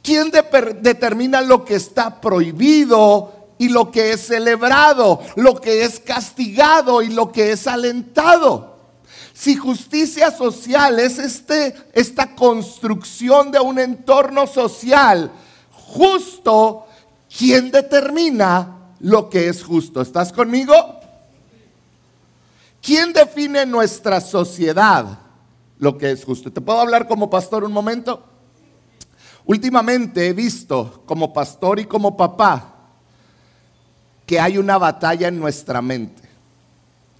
¿Quién 0.02 0.30
determina 0.30 1.40
lo 1.40 1.64
que 1.64 1.76
está 1.76 2.20
prohibido 2.20 3.54
y 3.58 3.68
lo 3.68 3.90
que 3.90 4.12
es 4.12 4.26
celebrado, 4.26 5.20
lo 5.36 5.60
que 5.60 5.84
es 5.84 6.00
castigado 6.00 7.02
y 7.02 7.08
lo 7.08 7.30
que 7.30 7.52
es 7.52 7.66
alentado? 7.66 8.76
Si 9.32 9.54
justicia 9.54 10.30
social 10.30 10.98
es 10.98 11.18
este, 11.18 11.74
esta 11.92 12.34
construcción 12.34 13.52
de 13.52 13.60
un 13.60 13.78
entorno 13.78 14.46
social 14.46 15.30
justo, 15.70 16.86
¿quién 17.36 17.70
determina 17.70 18.94
lo 19.00 19.30
que 19.30 19.48
es 19.48 19.62
justo? 19.62 20.00
¿Estás 20.00 20.32
conmigo? 20.32 20.74
¿Quién 22.82 23.12
define 23.12 23.64
nuestra 23.64 24.20
sociedad? 24.20 25.27
Lo 25.78 25.96
que 25.98 26.10
es 26.10 26.24
justo. 26.24 26.52
¿Te 26.52 26.60
puedo 26.60 26.80
hablar 26.80 27.06
como 27.06 27.30
pastor 27.30 27.64
un 27.64 27.72
momento? 27.72 28.24
Últimamente 29.44 30.28
he 30.28 30.32
visto 30.32 31.02
como 31.06 31.32
pastor 31.32 31.80
y 31.80 31.86
como 31.86 32.16
papá 32.16 32.74
que 34.26 34.38
hay 34.38 34.58
una 34.58 34.76
batalla 34.76 35.28
en 35.28 35.38
nuestra 35.38 35.80
mente. 35.80 36.28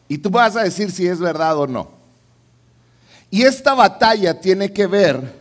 Y 0.08 0.18
tú 0.18 0.30
vas 0.30 0.56
a 0.56 0.62
decir 0.62 0.90
si 0.90 1.06
es 1.06 1.18
verdad 1.18 1.56
o 1.56 1.66
no. 1.66 1.88
Y 3.30 3.42
esta 3.42 3.74
batalla 3.74 4.40
tiene 4.40 4.72
que 4.72 4.86
ver 4.86 5.38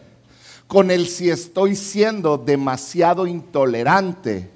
con 0.68 0.92
el 0.92 1.08
si 1.08 1.30
estoy 1.30 1.76
siendo 1.76 2.38
demasiado 2.38 3.28
intolerante 3.28 4.50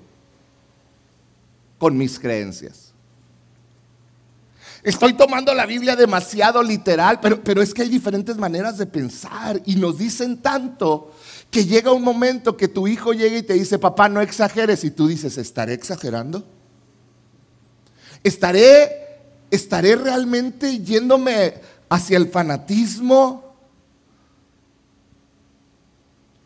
con 1.77 1.97
mis 1.97 2.19
creencias. 2.19 2.90
Estoy 4.83 5.13
tomando 5.13 5.53
la 5.53 5.67
Biblia 5.67 5.95
demasiado 5.95 6.63
literal, 6.63 7.19
pero, 7.19 7.43
pero 7.43 7.61
es 7.61 7.73
que 7.73 7.83
hay 7.83 7.89
diferentes 7.89 8.37
maneras 8.37 8.79
de 8.79 8.87
pensar 8.87 9.61
y 9.65 9.75
nos 9.75 9.99
dicen 9.99 10.41
tanto 10.41 11.13
que 11.51 11.65
llega 11.65 11.91
un 11.91 12.01
momento 12.01 12.57
que 12.57 12.67
tu 12.67 12.87
hijo 12.87 13.13
llega 13.13 13.37
y 13.37 13.43
te 13.43 13.53
dice, 13.53 13.77
papá, 13.77 14.09
no 14.09 14.21
exageres, 14.21 14.83
y 14.83 14.91
tú 14.91 15.07
dices, 15.07 15.37
¿estaré 15.37 15.73
exagerando? 15.73 16.43
¿Estaré, 18.23 19.19
estaré 19.51 19.95
realmente 19.95 20.79
yéndome 20.79 21.55
hacia 21.89 22.17
el 22.17 22.29
fanatismo? 22.29 23.55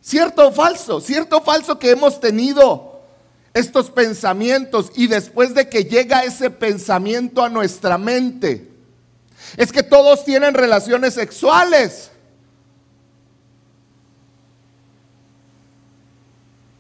¿Cierto 0.02 0.48
o 0.48 0.52
falso? 0.52 1.00
¿Cierto 1.00 1.38
o 1.38 1.42
falso 1.42 1.80
que 1.80 1.92
hemos 1.92 2.20
tenido 2.20 2.95
estos 3.56 3.90
pensamientos 3.90 4.92
y 4.96 5.08
después 5.08 5.56
de 5.56 5.70
que 5.70 5.86
llega 5.86 6.26
ese 6.26 6.50
pensamiento 6.50 7.42
a 7.42 7.50
nuestra 7.50 7.98
mente, 7.98 8.70
es 9.56 9.72
que 9.72 9.82
todos 9.82 10.26
tienen 10.26 10.54
relaciones 10.54 11.14
sexuales? 11.14 12.12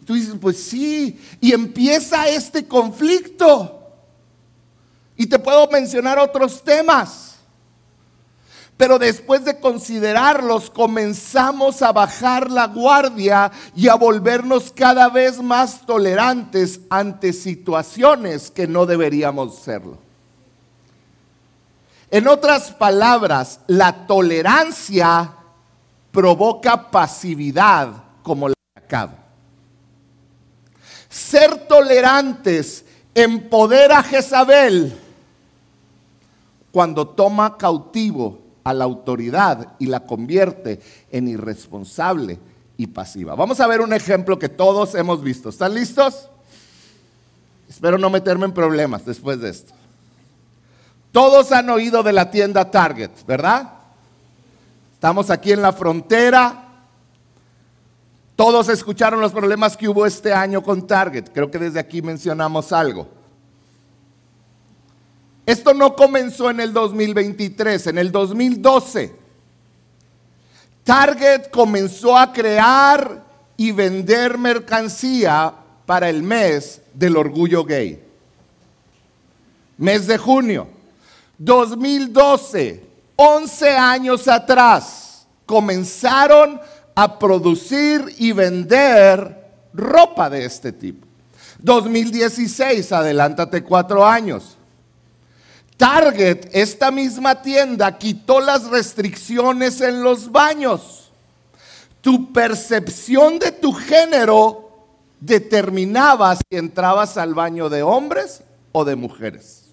Tú 0.05 0.15
dices, 0.15 0.35
pues 0.39 0.61
sí, 0.61 1.19
y 1.39 1.53
empieza 1.53 2.27
este 2.27 2.67
conflicto. 2.67 3.71
Y 5.15 5.27
te 5.27 5.39
puedo 5.39 5.67
mencionar 5.69 6.19
otros 6.19 6.61
temas. 6.61 7.34
Pero 8.77 8.99
después 8.99 9.45
de 9.45 9.59
considerarlos, 9.59 10.69
comenzamos 10.69 11.81
a 11.81 11.93
bajar 11.93 12.51
la 12.51 12.67
guardia 12.67 13.51
y 13.73 13.87
a 13.87 13.95
volvernos 13.95 14.71
cada 14.71 15.07
vez 15.07 15.41
más 15.41 15.85
tolerantes 15.85 16.81
ante 16.89 17.31
situaciones 17.31 18.51
que 18.51 18.67
no 18.67 18.85
deberíamos 18.85 19.55
serlo. 19.59 19.97
En 22.11 22.27
otras 22.27 22.71
palabras, 22.71 23.61
la 23.67 24.05
tolerancia 24.07 25.33
provoca 26.11 26.91
pasividad 26.91 27.93
como 28.23 28.49
la 28.49 28.55
acabo. 28.75 29.13
Ser 31.07 31.65
tolerantes 31.67 32.83
empodera 33.13 33.99
a 33.99 34.03
Jezabel 34.03 34.97
cuando 36.73 37.07
toma 37.07 37.57
cautivo 37.57 38.44
a 38.65 38.73
la 38.73 38.83
autoridad 38.83 39.75
y 39.79 39.85
la 39.85 40.01
convierte 40.01 40.81
en 41.11 41.27
irresponsable 41.27 42.39
y 42.77 42.87
pasiva. 42.87 43.35
Vamos 43.35 43.59
a 43.59 43.67
ver 43.67 43.79
un 43.79 43.93
ejemplo 43.93 44.37
que 44.37 44.49
todos 44.49 44.95
hemos 44.95 45.21
visto. 45.21 45.49
¿Están 45.49 45.75
listos? 45.75 46.29
Espero 47.69 47.97
no 47.99 48.09
meterme 48.09 48.45
en 48.45 48.53
problemas 48.53 49.05
después 49.05 49.39
de 49.39 49.51
esto. 49.51 49.73
Todos 51.11 51.51
han 51.51 51.69
oído 51.69 52.01
de 52.01 52.11
la 52.11 52.31
tienda 52.31 52.71
Target, 52.71 53.11
¿verdad? 53.27 53.71
Estamos 54.93 55.29
aquí 55.29 55.51
en 55.51 55.61
la 55.61 55.71
frontera, 55.71 56.65
todos 58.35 58.67
escucharon 58.67 59.21
los 59.21 59.31
problemas 59.31 59.77
que 59.77 59.87
hubo 59.87 60.07
este 60.07 60.33
año 60.33 60.63
con 60.63 60.87
Target. 60.87 61.25
Creo 61.33 61.51
que 61.51 61.59
desde 61.59 61.79
aquí 61.79 62.01
mencionamos 62.01 62.73
algo. 62.73 63.07
Esto 65.45 65.73
no 65.73 65.95
comenzó 65.95 66.49
en 66.49 66.59
el 66.59 66.73
2023, 66.73 67.87
en 67.87 67.97
el 67.99 68.11
2012. 68.11 69.13
Target 70.83 71.49
comenzó 71.51 72.17
a 72.17 72.31
crear 72.31 73.23
y 73.57 73.71
vender 73.71 74.37
mercancía 74.37 75.53
para 75.85 76.09
el 76.09 76.23
mes 76.23 76.81
del 76.93 77.17
orgullo 77.17 77.63
gay. 77.63 78.03
Mes 79.77 80.07
de 80.07 80.17
junio. 80.17 80.67
2012, 81.37 82.83
11 83.15 83.69
años 83.71 84.27
atrás, 84.27 85.27
comenzaron 85.45 86.59
a 86.95 87.19
producir 87.19 88.15
y 88.17 88.31
vender 88.31 89.43
ropa 89.73 90.29
de 90.29 90.45
este 90.45 90.71
tipo. 90.71 91.05
2016, 91.59 92.91
adelántate 92.91 93.63
cuatro 93.63 94.05
años. 94.05 94.54
Target, 95.77 96.49
esta 96.53 96.89
misma 96.89 97.41
tienda, 97.41 97.97
quitó 97.97 98.39
las 98.39 98.65
restricciones 98.69 99.81
en 99.81 100.03
los 100.03 100.31
baños. 100.31 101.11
Tu 102.01 102.31
percepción 102.31 103.39
de 103.39 103.51
tu 103.51 103.73
género 103.73 104.69
determinaba 105.19 106.35
si 106.35 106.43
entrabas 106.51 107.17
al 107.17 107.33
baño 107.33 107.67
de 107.69 107.83
hombres 107.83 108.43
o 108.71 108.85
de 108.85 108.95
mujeres. 108.95 109.63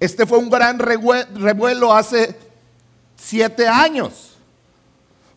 Este 0.00 0.26
fue 0.26 0.38
un 0.38 0.50
gran 0.50 0.80
revuelo 0.80 1.94
hace 1.94 2.36
siete 3.16 3.68
años. 3.68 4.36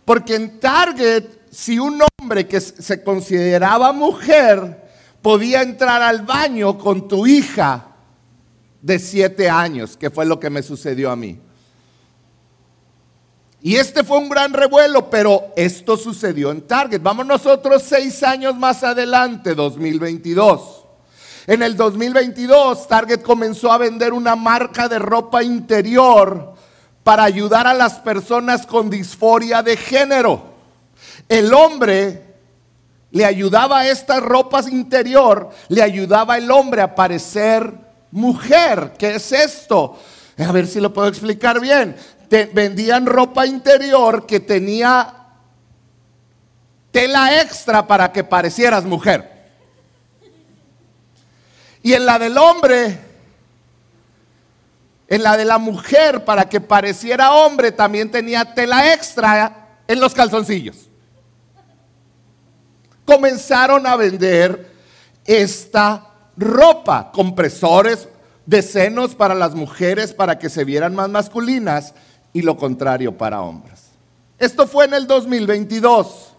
Porque 0.05 0.35
en 0.35 0.59
Target, 0.59 1.25
si 1.51 1.77
un 1.77 2.01
hombre 2.19 2.47
que 2.47 2.59
se 2.59 3.03
consideraba 3.03 3.91
mujer 3.91 4.83
podía 5.21 5.61
entrar 5.61 6.01
al 6.01 6.21
baño 6.21 6.77
con 6.77 7.07
tu 7.07 7.27
hija 7.27 7.94
de 8.85 8.99
siete 8.99 9.49
años, 9.49 9.97
que 9.97 10.11
fue 10.11 10.27
lo 10.27 10.39
que 10.39 10.51
me 10.51 10.61
sucedió 10.61 11.09
a 11.09 11.15
mí. 11.15 11.39
Y 13.59 13.77
este 13.77 14.03
fue 14.03 14.19
un 14.19 14.29
gran 14.29 14.53
revuelo, 14.53 15.09
pero 15.09 15.45
esto 15.55 15.97
sucedió 15.97 16.51
en 16.51 16.61
Target. 16.61 17.01
Vamos 17.01 17.25
nosotros 17.25 17.81
seis 17.81 18.21
años 18.21 18.55
más 18.55 18.83
adelante, 18.83 19.55
2022. 19.55 20.85
En 21.47 21.63
el 21.63 21.75
2022, 21.75 22.87
Target 22.87 23.23
comenzó 23.23 23.71
a 23.71 23.79
vender 23.79 24.13
una 24.13 24.35
marca 24.35 24.87
de 24.87 24.99
ropa 24.99 25.41
interior 25.41 26.53
para 27.03 27.23
ayudar 27.23 27.65
a 27.65 27.73
las 27.73 27.93
personas 27.93 28.67
con 28.67 28.91
disforia 28.91 29.63
de 29.63 29.77
género. 29.77 30.43
El 31.27 31.55
hombre 31.55 32.35
le 33.09 33.25
ayudaba 33.25 33.79
a 33.79 33.87
estas 33.87 34.21
ropas 34.21 34.67
interior, 34.67 35.49
le 35.69 35.81
ayudaba 35.81 36.37
el 36.37 36.51
hombre 36.51 36.83
a 36.83 36.93
parecer 36.93 37.84
mujer. 38.15 38.93
¿Qué 38.97 39.15
es 39.15 39.31
esto? 39.31 39.99
A 40.37 40.51
ver 40.51 40.67
si 40.67 40.79
lo 40.79 40.91
puedo 40.91 41.07
explicar 41.07 41.59
bien. 41.59 41.95
Te 42.27 42.45
vendían 42.47 43.05
ropa 43.05 43.45
interior 43.45 44.25
que 44.25 44.39
tenía 44.39 45.13
tela 46.91 47.41
extra 47.41 47.85
para 47.85 48.11
que 48.11 48.23
parecieras 48.23 48.83
mujer. 48.83 49.31
Y 51.83 51.93
en 51.93 52.05
la 52.05 52.17
del 52.17 52.37
hombre 52.37 53.05
en 55.07 55.23
la 55.23 55.37
de 55.37 55.45
la 55.45 55.57
mujer, 55.57 56.25
para 56.25 56.49
que 56.49 56.59
pareciera 56.59 57.31
hombre, 57.33 57.71
también 57.71 58.09
tenía 58.09 58.53
tela 58.55 58.93
extra 58.93 59.77
en 59.87 59.99
los 59.99 60.13
calzoncillos. 60.13 60.89
Comenzaron 63.05 63.85
a 63.85 63.95
vender 63.95 64.73
esta 65.23 66.14
ropa, 66.37 67.11
compresores 67.11 68.07
de 68.45 68.61
senos 68.61 69.15
para 69.15 69.35
las 69.35 69.55
mujeres 69.55 70.13
para 70.13 70.37
que 70.37 70.49
se 70.49 70.63
vieran 70.63 70.95
más 70.95 71.09
masculinas 71.09 71.93
y 72.33 72.41
lo 72.41 72.57
contrario 72.57 73.17
para 73.17 73.41
hombres. 73.41 73.85
Esto 74.37 74.67
fue 74.67 74.85
en 74.85 74.93
el 74.93 75.07
2022. 75.07 76.33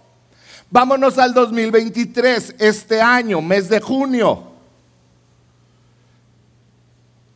Vámonos 0.70 1.18
al 1.18 1.32
2023, 1.32 2.56
este 2.58 3.00
año, 3.00 3.40
mes 3.40 3.68
de 3.68 3.80
junio. 3.80 4.52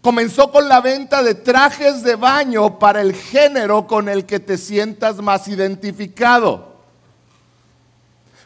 Comenzó 0.03 0.51
con 0.51 0.69
la 0.69 0.81
venta 0.81 1.23
de 1.23 1.35
trajes 1.35 2.03
de 2.03 2.17
baño 2.17 2.79
para 2.79 3.03
el 3.03 3.15
género 3.15 3.87
con 3.87 4.09
el 4.09 4.25
que 4.25 4.41
te 4.41 4.57
sientas 4.57 5.17
más 5.17 5.47
identificado. 5.47 6.71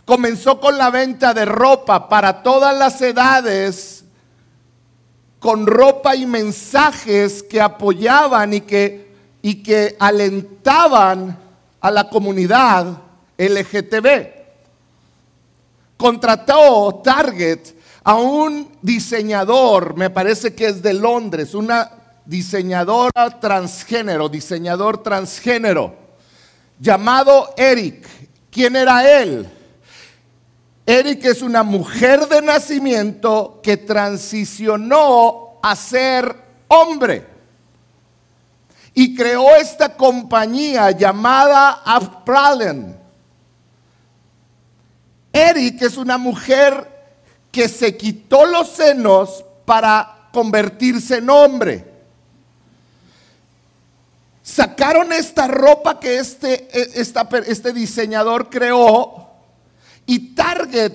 Comenzó 0.04 0.60
con 0.60 0.76
la 0.76 0.90
venta 0.90 1.32
de 1.32 1.44
ropa 1.44 2.08
para 2.08 2.42
todas 2.42 2.76
las 2.76 3.00
edades, 3.00 3.93
con 5.44 5.66
ropa 5.66 6.16
y 6.16 6.24
mensajes 6.24 7.42
que 7.42 7.60
apoyaban 7.60 8.54
y 8.54 8.62
que, 8.62 9.12
y 9.42 9.62
que 9.62 9.94
alentaban 9.98 11.38
a 11.82 11.90
la 11.90 12.08
comunidad 12.08 12.86
LGTB. 13.36 14.26
Contrató 15.98 17.02
Target 17.04 17.60
a 18.04 18.14
un 18.14 18.70
diseñador, 18.80 19.98
me 19.98 20.08
parece 20.08 20.54
que 20.54 20.64
es 20.64 20.80
de 20.80 20.94
Londres, 20.94 21.54
una 21.54 21.90
diseñadora 22.24 23.38
transgénero, 23.38 24.30
diseñador 24.30 25.02
transgénero, 25.02 25.94
llamado 26.80 27.52
Eric. 27.58 28.08
¿Quién 28.50 28.76
era 28.76 29.20
él? 29.20 29.46
Eric 30.86 31.24
es 31.24 31.40
una 31.40 31.62
mujer 31.62 32.28
de 32.28 32.42
nacimiento 32.42 33.60
que 33.62 33.78
transicionó 33.78 35.58
a 35.62 35.74
ser 35.76 36.36
hombre 36.68 37.26
y 38.92 39.14
creó 39.16 39.56
esta 39.56 39.96
compañía 39.96 40.90
llamada 40.90 41.82
Afpralen. 41.84 42.96
Eric 45.32 45.82
es 45.82 45.96
una 45.96 46.18
mujer 46.18 46.92
que 47.50 47.68
se 47.68 47.96
quitó 47.96 48.44
los 48.44 48.68
senos 48.68 49.44
para 49.64 50.28
convertirse 50.32 51.16
en 51.16 51.30
hombre. 51.30 51.92
sacaron 54.42 55.10
esta 55.12 55.48
ropa 55.48 55.98
que 55.98 56.18
este, 56.18 56.68
e, 56.70 57.00
este 57.46 57.72
diseñador 57.72 58.50
creó 58.50 59.23
y 60.06 60.34
Target 60.34 60.92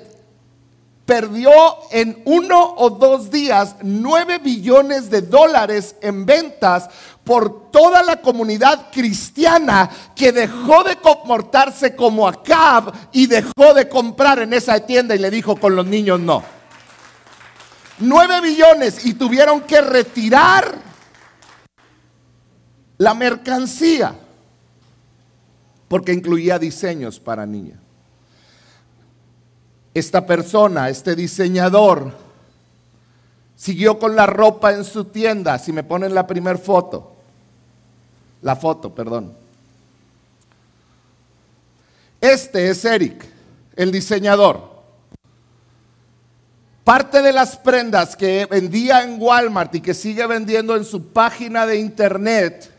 perdió 1.09 1.51
en 1.89 2.21
uno 2.25 2.75
o 2.77 2.91
dos 2.91 3.31
días 3.31 3.77
nueve 3.81 4.37
billones 4.37 5.09
de 5.09 5.23
dólares 5.23 5.95
en 6.01 6.23
ventas 6.23 6.87
por 7.23 7.71
toda 7.71 8.03
la 8.03 8.21
comunidad 8.21 8.91
cristiana 8.91 9.89
que 10.15 10.31
dejó 10.31 10.83
de 10.83 10.97
comportarse 10.97 11.95
como 11.95 12.27
Acab 12.27 12.93
y 13.11 13.25
dejó 13.25 13.73
de 13.73 13.89
comprar 13.89 14.37
en 14.37 14.53
esa 14.53 14.79
tienda 14.85 15.15
y 15.15 15.17
le 15.17 15.31
dijo 15.31 15.55
con 15.55 15.75
los 15.75 15.87
niños 15.87 16.19
no. 16.19 16.43
Nueve 17.97 18.39
billones 18.41 19.03
y 19.03 19.15
tuvieron 19.15 19.61
que 19.61 19.81
retirar 19.81 20.75
la 22.99 23.15
mercancía 23.15 24.13
porque 25.87 26.13
incluía 26.13 26.59
diseños 26.59 27.19
para 27.19 27.47
niñas 27.47 27.79
esta 29.99 30.25
persona, 30.25 30.89
este 30.89 31.15
diseñador, 31.15 32.13
siguió 33.55 33.99
con 33.99 34.15
la 34.15 34.25
ropa 34.25 34.73
en 34.73 34.83
su 34.83 35.05
tienda. 35.05 35.59
Si 35.59 35.71
me 35.71 35.83
ponen 35.83 36.13
la 36.15 36.25
primera 36.25 36.57
foto, 36.57 37.15
la 38.41 38.55
foto, 38.55 38.93
perdón. 38.93 39.33
Este 42.21 42.69
es 42.69 42.83
Eric, 42.85 43.25
el 43.75 43.91
diseñador. 43.91 44.79
Parte 46.83 47.21
de 47.21 47.31
las 47.31 47.55
prendas 47.55 48.15
que 48.15 48.47
vendía 48.47 49.03
en 49.03 49.21
Walmart 49.21 49.75
y 49.75 49.81
que 49.81 49.93
sigue 49.93 50.25
vendiendo 50.25 50.75
en 50.75 50.83
su 50.83 51.09
página 51.09 51.65
de 51.65 51.77
internet 51.77 52.71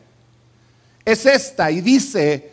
es 1.04 1.26
esta 1.26 1.70
y 1.70 1.80
dice 1.80 2.52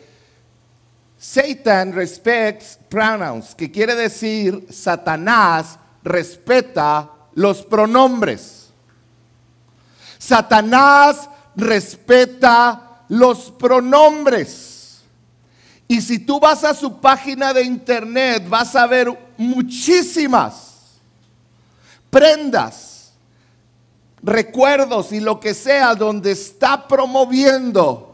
Satan 1.18 1.92
respects 1.92 2.78
pronouns, 2.88 3.54
que 3.54 3.70
quiere 3.70 3.96
decir 3.96 4.66
Satanás 4.70 5.78
respeta 6.04 7.10
los 7.34 7.62
pronombres. 7.62 8.70
Satanás 10.18 11.28
respeta 11.56 13.02
los 13.08 13.50
pronombres. 13.50 15.02
Y 15.88 16.00
si 16.00 16.18
tú 16.20 16.38
vas 16.38 16.62
a 16.64 16.74
su 16.74 17.00
página 17.00 17.52
de 17.52 17.64
internet, 17.64 18.48
vas 18.48 18.76
a 18.76 18.86
ver 18.86 19.08
muchísimas 19.36 20.68
prendas, 22.10 23.12
recuerdos 24.22 25.12
y 25.12 25.20
lo 25.20 25.40
que 25.40 25.54
sea 25.54 25.94
donde 25.94 26.32
está 26.32 26.86
promoviendo 26.86 28.07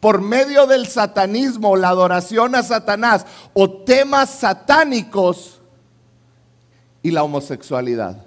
por 0.00 0.22
medio 0.22 0.66
del 0.66 0.86
satanismo, 0.86 1.76
la 1.76 1.90
adoración 1.90 2.54
a 2.54 2.62
Satanás 2.62 3.26
o 3.52 3.70
temas 3.70 4.30
satánicos 4.30 5.60
y 7.02 7.10
la 7.10 7.22
homosexualidad. 7.22 8.24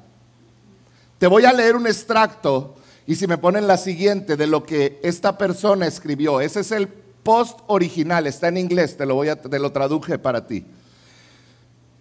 Te 1.17 1.27
voy 1.27 1.45
a 1.45 1.53
leer 1.53 1.75
un 1.75 1.87
extracto 1.87 2.75
y 3.07 3.15
si 3.15 3.27
me 3.27 3.37
ponen 3.37 3.67
la 3.67 3.77
siguiente 3.77 4.37
de 4.37 4.47
lo 4.47 4.63
que 4.63 4.99
esta 5.03 5.37
persona 5.37 5.87
escribió, 5.87 6.39
ese 6.39 6.61
es 6.61 6.71
el 6.71 6.87
post 6.87 7.59
original, 7.67 8.27
está 8.27 8.49
en 8.49 8.57
inglés, 8.57 8.95
te 8.95 9.05
lo, 9.05 9.15
voy 9.15 9.29
a, 9.29 9.41
te 9.41 9.59
lo 9.59 9.71
traduje 9.71 10.19
para 10.19 10.45
ti. 10.45 10.65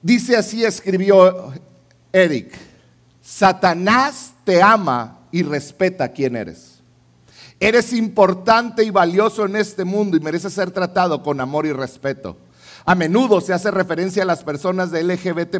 Dice 0.02 0.36
así, 0.36 0.64
escribió 0.64 1.52
Eric, 2.12 2.52
Satanás 3.22 4.32
te 4.44 4.60
ama 4.60 5.20
y 5.30 5.42
respeta 5.42 6.08
quién 6.08 6.36
eres. 6.36 6.71
Eres 7.62 7.92
importante 7.92 8.82
y 8.82 8.90
valioso 8.90 9.44
en 9.44 9.54
este 9.54 9.84
mundo 9.84 10.16
y 10.16 10.20
mereces 10.20 10.52
ser 10.52 10.72
tratado 10.72 11.22
con 11.22 11.40
amor 11.40 11.64
y 11.64 11.72
respeto. 11.72 12.36
A 12.84 12.96
menudo 12.96 13.40
se 13.40 13.52
hace 13.52 13.70
referencia 13.70 14.24
a 14.24 14.26
las 14.26 14.42
personas 14.42 14.90
de 14.90 15.04
LGBT 15.04 15.58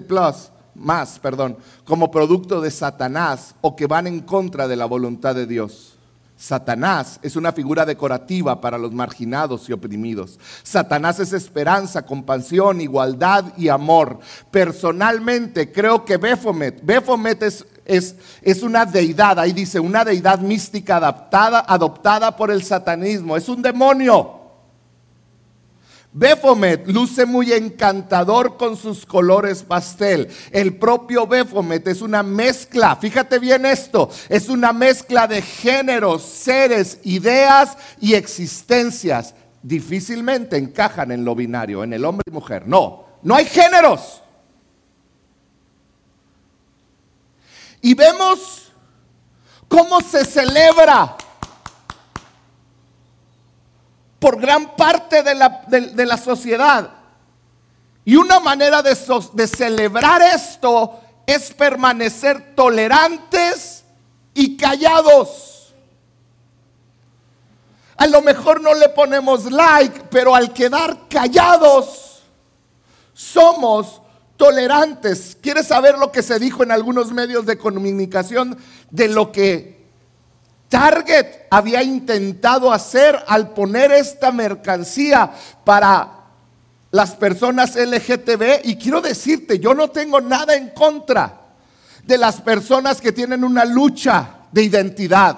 más, 0.75 1.21
perdón, 1.21 1.57
como 1.85 2.11
producto 2.11 2.61
de 2.61 2.73
Satanás 2.73 3.55
o 3.61 3.77
que 3.77 3.87
van 3.87 4.09
en 4.09 4.19
contra 4.19 4.67
de 4.67 4.75
la 4.75 4.87
voluntad 4.87 5.37
de 5.37 5.47
Dios. 5.47 5.97
Satanás 6.43 7.21
es 7.23 7.37
una 7.37 7.53
figura 7.53 7.87
decorativa 7.87 8.61
para 8.61 8.77
los 8.77 8.91
marginados 8.91 9.69
y 9.69 9.73
oprimidos. 9.73 10.41
Satanás 10.65 11.21
es 11.21 11.33
esperanza, 11.33 12.05
compasión, 12.05 12.81
igualdad 12.81 13.57
y 13.57 13.69
amor. 13.69 14.19
Personalmente 14.51 15.71
creo 15.71 16.05
que 16.05 16.17
Bephomet, 16.17 16.85
Bephomet 16.85 17.45
es 17.45 17.65
es, 17.85 18.63
una 18.63 18.87
deidad, 18.87 19.39
ahí 19.39 19.53
dice, 19.53 19.79
una 19.79 20.05
deidad 20.05 20.41
mística 20.41 20.97
adaptada, 20.97 21.65
adoptada 21.67 22.37
por 22.37 22.51
el 22.51 22.65
satanismo. 22.65 23.37
Es 23.37 23.49
un 23.49 23.63
demonio. 23.63 24.42
Bephomet 26.15 26.87
luce 26.89 27.25
muy 27.25 27.53
encantador 27.53 28.59
con 28.59 28.77
sus 28.77 29.07
colores 29.07 29.63
pastel. 29.63 30.29
El 30.51 30.77
propio 30.77 31.27
Bephomet 31.27 31.87
es 31.89 32.03
una 32.03 32.23
mezcla, 32.23 32.97
fíjate 32.97 33.39
bien 33.39 33.65
esto, 33.65 34.11
es 34.29 34.51
una 34.51 34.75
mezcla 34.75 35.27
de 35.27 35.41
géneros, 35.41 36.23
seres, 36.23 36.99
ideas 37.05 37.79
y 37.99 38.13
existencias. 38.13 39.35
Difícilmente 39.63 40.59
encajan 40.59 41.13
en 41.13 41.25
lo 41.25 41.35
binario, 41.35 41.83
en 41.83 41.95
el 41.95 42.05
hombre 42.05 42.25
y 42.27 42.31
mujer. 42.31 42.67
No, 42.67 43.07
no 43.23 43.35
hay 43.35 43.47
géneros. 43.47 44.21
Y 47.81 47.95
vemos 47.95 48.71
cómo 49.67 50.03
se 50.03 50.27
celebra 50.27 51.17
por 54.23 54.41
gran 54.41 54.77
parte 54.77 55.25
de 55.25 55.35
la, 55.35 56.17
sociedad. 56.17 56.91
Y 58.05 58.15
una 58.15 58.39
manera 58.39 58.81
de, 58.81 58.97
de 59.33 59.47
celebrar 59.49 60.23
esto 60.23 61.01
es 61.27 61.53
permanecer 61.53 62.55
tolerantes 62.55 63.83
y 64.33 64.57
callados. 64.57 65.75
A 67.97 68.07
lo 68.07 68.23
mejor 68.23 68.61
no 68.61 68.75
le 68.75 68.91
ponemos 68.91 69.51
like, 69.51 70.05
pero 70.09 70.37
al 70.37 70.53
quedar 70.53 71.09
callados, 71.09 72.23
somos 73.13 74.03
tolerantes. 74.37 75.37
¿Quieres 75.43 75.67
saber 75.67 75.99
lo 75.99 76.13
que 76.13 76.23
se 76.23 76.39
dijo 76.39 76.63
en 76.63 76.71
algunos 76.71 77.11
medios 77.11 77.45
de 77.45 77.59
comunicación 77.59 78.57
de 78.89 79.09
lo 79.09 79.33
que 79.33 79.82
Target 80.73 81.27
había 81.51 81.83
intentado 81.83 82.73
hacer 82.73 83.23
al 83.27 83.51
poner 83.51 83.93
esta 83.93 84.33
mercancía 84.33 85.31
para 85.65 86.09
las 86.91 87.15
personas 87.15 87.77
LGTB? 87.77 88.63
Y 88.65 88.77
quiero 88.77 89.03
decirte, 89.03 89.59
yo 89.59 89.75
no 89.75 89.91
tengo 89.91 90.23
nada 90.23 90.55
en 90.55 90.71
contra 90.71 91.41
de 92.05 92.17
las 92.17 92.41
personas 92.41 93.03
que 93.03 93.13
tienen 93.13 93.45
una 93.45 93.67
lucha 93.67 94.31
de 94.51 94.63
identidad. 94.63 95.37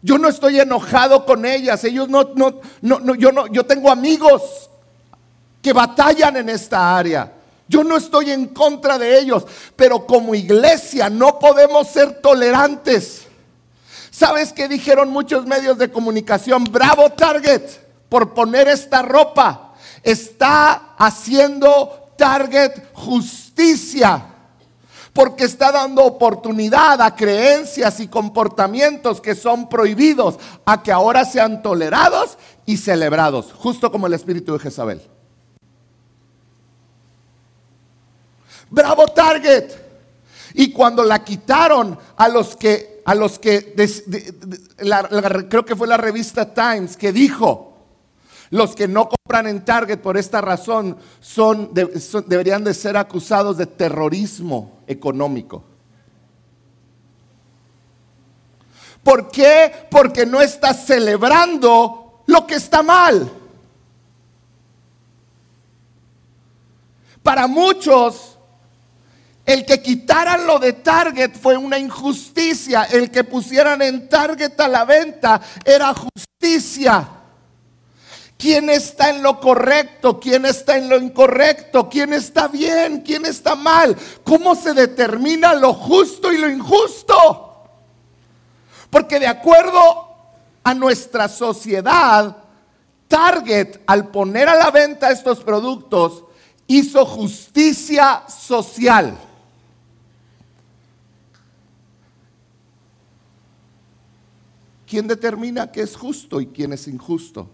Yo 0.00 0.18
no 0.18 0.28
estoy 0.28 0.60
enojado 0.60 1.26
con 1.26 1.44
ellas. 1.44 1.82
Ellos 1.82 2.08
no, 2.08 2.30
no, 2.36 2.60
no, 2.80 3.16
yo 3.16 3.32
no, 3.32 3.48
yo 3.48 3.66
tengo 3.66 3.90
amigos 3.90 4.70
que 5.60 5.72
batallan 5.72 6.36
en 6.36 6.48
esta 6.48 6.96
área. 6.96 7.32
Yo 7.66 7.82
no 7.82 7.96
estoy 7.96 8.30
en 8.30 8.46
contra 8.46 8.98
de 8.98 9.18
ellos, 9.18 9.44
pero 9.74 10.06
como 10.06 10.32
iglesia 10.32 11.10
no 11.10 11.40
podemos 11.40 11.88
ser 11.88 12.20
tolerantes. 12.20 13.26
¿Sabes 14.22 14.52
qué 14.52 14.68
dijeron 14.68 15.10
muchos 15.10 15.46
medios 15.46 15.78
de 15.78 15.90
comunicación? 15.90 16.62
Bravo 16.70 17.10
Target 17.10 17.62
por 18.08 18.32
poner 18.34 18.68
esta 18.68 19.02
ropa. 19.02 19.74
Está 20.00 20.94
haciendo 20.96 22.12
Target 22.16 22.92
justicia 22.92 24.26
porque 25.12 25.42
está 25.42 25.72
dando 25.72 26.04
oportunidad 26.04 27.02
a 27.02 27.16
creencias 27.16 27.98
y 27.98 28.06
comportamientos 28.06 29.20
que 29.20 29.34
son 29.34 29.68
prohibidos 29.68 30.38
a 30.66 30.84
que 30.84 30.92
ahora 30.92 31.24
sean 31.24 31.60
tolerados 31.60 32.38
y 32.64 32.76
celebrados, 32.76 33.52
justo 33.52 33.90
como 33.90 34.06
el 34.06 34.14
espíritu 34.14 34.52
de 34.52 34.60
Jezabel. 34.60 35.02
bravo 38.70 39.08
Target. 39.08 39.72
Y 40.54 40.70
cuando 40.70 41.02
la 41.02 41.24
quitaron 41.24 41.98
a 42.16 42.28
los 42.28 42.54
que, 42.54 42.91
a 43.04 43.14
los 43.14 43.38
que, 43.38 43.74
creo 45.48 45.64
que 45.64 45.76
fue 45.76 45.86
la 45.86 45.96
revista 45.96 46.54
Times 46.54 46.96
que 46.96 47.12
dijo, 47.12 47.72
los 48.50 48.74
que 48.74 48.86
no 48.86 49.08
compran 49.08 49.46
en 49.46 49.64
Target 49.64 49.98
por 49.98 50.16
esta 50.16 50.40
razón 50.40 50.96
son, 51.20 51.70
deberían 51.72 52.62
de 52.64 52.74
ser 52.74 52.96
acusados 52.96 53.56
de 53.56 53.66
terrorismo 53.66 54.80
económico. 54.86 55.64
¿Por 59.02 59.30
qué? 59.30 59.72
Porque 59.90 60.26
no 60.26 60.40
está 60.40 60.74
celebrando 60.74 62.22
lo 62.26 62.46
que 62.46 62.54
está 62.54 62.82
mal. 62.82 63.32
Para 67.22 67.46
muchos, 67.46 68.31
El 69.52 69.66
que 69.66 69.82
quitaran 69.82 70.46
lo 70.46 70.58
de 70.58 70.72
Target 70.72 71.32
fue 71.38 71.58
una 71.58 71.78
injusticia. 71.78 72.84
El 72.84 73.10
que 73.10 73.22
pusieran 73.22 73.82
en 73.82 74.08
Target 74.08 74.58
a 74.58 74.66
la 74.66 74.86
venta 74.86 75.42
era 75.62 75.92
justicia. 75.92 77.06
¿Quién 78.38 78.70
está 78.70 79.10
en 79.10 79.22
lo 79.22 79.38
correcto? 79.38 80.18
¿Quién 80.18 80.46
está 80.46 80.78
en 80.78 80.88
lo 80.88 80.96
incorrecto? 80.96 81.86
¿Quién 81.90 82.14
está 82.14 82.48
bien? 82.48 83.02
¿Quién 83.02 83.26
está 83.26 83.54
mal? 83.54 83.94
¿Cómo 84.24 84.54
se 84.54 84.72
determina 84.72 85.52
lo 85.52 85.74
justo 85.74 86.32
y 86.32 86.38
lo 86.38 86.48
injusto? 86.48 87.68
Porque 88.88 89.20
de 89.20 89.26
acuerdo 89.26 90.16
a 90.64 90.72
nuestra 90.72 91.28
sociedad, 91.28 92.38
Target, 93.06 93.82
al 93.86 94.08
poner 94.08 94.48
a 94.48 94.54
la 94.54 94.70
venta 94.70 95.10
estos 95.10 95.40
productos, 95.40 96.24
hizo 96.68 97.04
justicia 97.04 98.22
social. 98.28 99.14
¿Quién 104.92 105.08
determina 105.08 105.72
qué 105.72 105.80
es 105.80 105.96
justo 105.96 106.38
y 106.38 106.48
quién 106.48 106.74
es 106.74 106.86
injusto? 106.86 107.48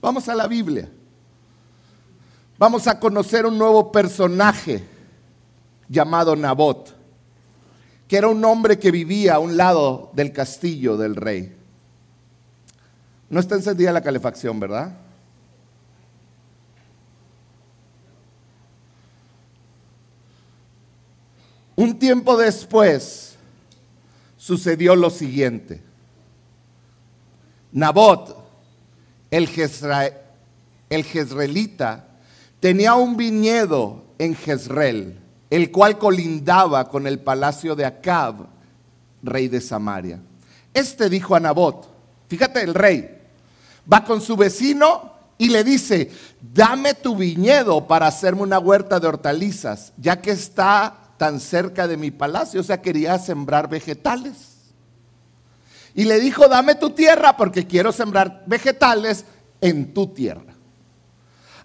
Vamos 0.00 0.28
a 0.28 0.34
la 0.34 0.48
Biblia. 0.48 0.90
Vamos 2.58 2.88
a 2.88 2.98
conocer 2.98 3.46
un 3.46 3.56
nuevo 3.56 3.92
personaje 3.92 4.84
llamado 5.88 6.34
Nabot, 6.34 6.92
que 8.08 8.16
era 8.16 8.26
un 8.26 8.44
hombre 8.44 8.76
que 8.76 8.90
vivía 8.90 9.36
a 9.36 9.38
un 9.38 9.56
lado 9.56 10.10
del 10.14 10.32
castillo 10.32 10.96
del 10.96 11.14
rey. 11.14 11.54
No 13.30 13.38
está 13.38 13.54
encendida 13.54 13.92
la 13.92 14.02
calefacción, 14.02 14.58
¿verdad? 14.58 14.98
Un 21.76 21.96
tiempo 22.00 22.36
después 22.36 23.36
sucedió 24.36 24.96
lo 24.96 25.10
siguiente. 25.10 25.93
Nabot, 27.74 28.36
el, 29.30 29.48
jezreelita, 31.04 32.04
tenía 32.60 32.94
un 32.94 33.16
viñedo 33.16 34.04
en 34.16 34.36
Jezreel, 34.36 35.18
el 35.50 35.72
cual 35.72 35.98
colindaba 35.98 36.88
con 36.88 37.08
el 37.08 37.18
palacio 37.18 37.74
de 37.74 37.84
Acab, 37.84 38.46
rey 39.24 39.48
de 39.48 39.60
Samaria. 39.60 40.20
Este 40.72 41.10
dijo 41.10 41.34
a 41.34 41.40
Nabot, 41.40 41.88
fíjate 42.28 42.62
el 42.62 42.74
rey, 42.74 43.20
va 43.92 44.04
con 44.04 44.20
su 44.20 44.36
vecino 44.36 45.12
y 45.36 45.48
le 45.48 45.64
dice, 45.64 46.12
dame 46.40 46.94
tu 46.94 47.16
viñedo 47.16 47.88
para 47.88 48.06
hacerme 48.06 48.42
una 48.42 48.60
huerta 48.60 49.00
de 49.00 49.08
hortalizas, 49.08 49.92
ya 49.96 50.20
que 50.20 50.30
está 50.30 50.94
tan 51.16 51.40
cerca 51.40 51.88
de 51.88 51.96
mi 51.96 52.12
palacio. 52.12 52.60
O 52.60 52.64
sea, 52.64 52.80
quería 52.80 53.18
sembrar 53.18 53.68
vegetales. 53.68 54.53
Y 55.94 56.04
le 56.04 56.18
dijo, 56.18 56.48
dame 56.48 56.74
tu 56.74 56.90
tierra 56.90 57.36
porque 57.36 57.66
quiero 57.66 57.92
sembrar 57.92 58.42
vegetales 58.46 59.24
en 59.60 59.94
tu 59.94 60.08
tierra. 60.08 60.54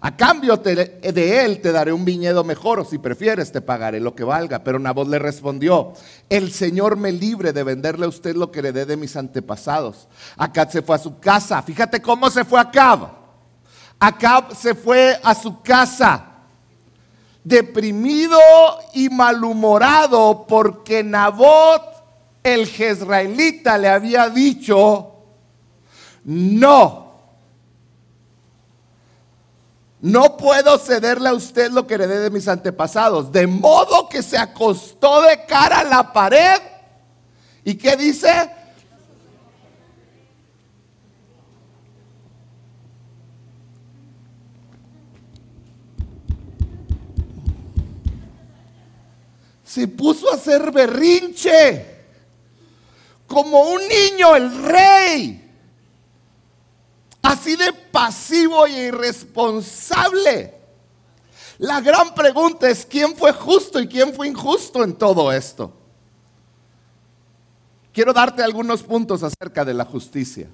A 0.02 0.16
cambio 0.16 0.56
de 0.56 1.44
él 1.44 1.60
te 1.60 1.72
daré 1.72 1.92
un 1.92 2.06
viñedo 2.06 2.42
mejor 2.42 2.80
o 2.80 2.84
si 2.86 2.96
prefieres 2.96 3.52
te 3.52 3.60
pagaré 3.60 4.00
lo 4.00 4.14
que 4.14 4.24
valga. 4.24 4.64
Pero 4.64 4.78
Nabot 4.78 5.06
le 5.06 5.18
respondió, 5.18 5.92
el 6.30 6.52
Señor 6.52 6.96
me 6.96 7.12
libre 7.12 7.52
de 7.52 7.62
venderle 7.62 8.06
a 8.06 8.08
usted 8.08 8.34
lo 8.34 8.50
que 8.50 8.62
le 8.62 8.72
dé 8.72 8.86
de 8.86 8.96
mis 8.96 9.14
antepasados. 9.16 10.08
Acab 10.38 10.70
se 10.70 10.80
fue 10.80 10.96
a 10.96 11.00
su 11.00 11.18
casa. 11.18 11.60
Fíjate 11.60 12.00
cómo 12.00 12.30
se 12.30 12.44
fue 12.46 12.58
Acab. 12.58 13.10
Acab 13.98 14.54
se 14.54 14.74
fue 14.74 15.20
a 15.22 15.34
su 15.34 15.60
casa 15.60 16.30
deprimido 17.44 18.38
y 18.94 19.08
malhumorado 19.10 20.46
porque 20.48 21.02
Nabot 21.02 21.99
el 22.42 22.66
jezraelita 22.66 23.76
le 23.78 23.88
había 23.88 24.28
dicho, 24.28 25.14
no, 26.24 27.10
no 30.00 30.36
puedo 30.38 30.78
cederle 30.78 31.28
a 31.28 31.34
usted 31.34 31.70
lo 31.70 31.86
que 31.86 31.94
heredé 31.94 32.20
de 32.20 32.30
mis 32.30 32.48
antepasados. 32.48 33.30
De 33.30 33.46
modo 33.46 34.08
que 34.08 34.22
se 34.22 34.38
acostó 34.38 35.20
de 35.22 35.44
cara 35.44 35.80
a 35.80 35.84
la 35.84 36.12
pared. 36.12 36.58
¿Y 37.64 37.74
qué 37.74 37.96
dice? 37.96 38.50
Se 49.62 49.86
puso 49.86 50.32
a 50.32 50.34
hacer 50.34 50.72
berrinche. 50.72 51.89
Como 53.30 53.60
un 53.60 53.80
niño, 53.86 54.34
el 54.34 54.62
rey 54.64 55.40
así 57.22 57.54
de 57.54 57.72
pasivo 57.72 58.66
y 58.66 58.72
irresponsable. 58.72 60.52
La 61.58 61.80
gran 61.80 62.12
pregunta 62.12 62.68
es 62.68 62.84
quién 62.84 63.14
fue 63.14 63.32
justo 63.32 63.80
y 63.80 63.86
quién 63.86 64.12
fue 64.14 64.26
injusto 64.26 64.82
en 64.82 64.94
todo 64.94 65.30
esto. 65.30 65.72
Quiero 67.92 68.12
darte 68.12 68.42
algunos 68.42 68.82
puntos 68.82 69.22
acerca 69.22 69.64
de 69.64 69.74
la 69.74 69.84
justicia. 69.84 70.48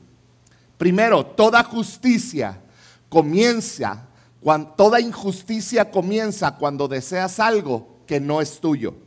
Primero, 0.76 1.24
toda 1.24 1.64
justicia 1.64 2.60
comienza, 3.08 4.06
cuando, 4.42 4.68
toda 4.72 5.00
injusticia 5.00 5.90
comienza 5.90 6.56
cuando 6.56 6.88
deseas 6.88 7.40
algo 7.40 8.00
que 8.06 8.20
no 8.20 8.42
es 8.42 8.60
tuyo. 8.60 9.05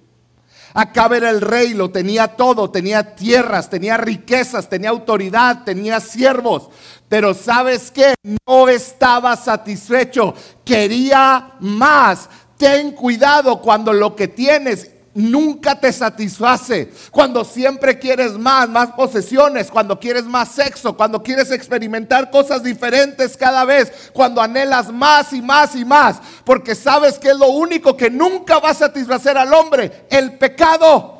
Acá 0.74 1.10
era 1.16 1.30
el 1.30 1.42
rey, 1.42 1.74
lo 1.74 1.90
tenía 1.90 2.28
todo, 2.36 2.70
tenía 2.70 3.16
tierras, 3.16 3.70
tenía 3.70 3.98
riquezas, 3.98 4.70
tenía 4.70 4.90
autoridad, 4.90 5.64
tenía 5.64 6.00
siervos. 6.00 6.70
Pero 7.08 7.34
sabes 7.34 7.90
que 7.92 8.14
no 8.46 8.68
estaba 8.68 9.36
satisfecho, 9.36 10.34
quería 10.64 11.54
más. 11.60 12.30
Ten 12.58 12.92
cuidado 12.92 13.62
cuando 13.62 13.94
lo 13.94 14.16
que 14.16 14.28
tienes 14.28 14.92
nunca 15.20 15.80
te 15.80 15.92
satisface. 15.92 16.92
Cuando 17.12 17.44
siempre 17.44 18.00
quieres 18.00 18.38
más, 18.38 18.70
más 18.70 18.92
posesiones, 18.92 19.70
cuando 19.70 20.00
quieres 20.00 20.24
más 20.24 20.50
sexo, 20.50 20.96
cuando 20.96 21.22
quieres 21.22 21.52
experimentar 21.52 22.32
cosas 22.32 22.64
diferentes 22.64 23.36
cada 23.36 23.66
vez, 23.66 24.12
cuando 24.14 24.42
anhelas 24.42 24.92
más 24.92 25.34
y 25.34 25.42
más 25.42 25.76
y 25.76 25.84
más, 25.84 26.22
porque 26.46 26.74
sabes 26.74 27.20
que 27.20 27.30
es 27.30 27.38
lo 27.38 27.50
único 27.50 27.98
que 27.98 28.10
nunca 28.10 28.60
va 28.60 28.70
a 28.70 28.74
satisfacer 28.74 29.38
al 29.38 29.54
hombre, 29.54 30.08
el 30.10 30.38
pecado. 30.38 31.18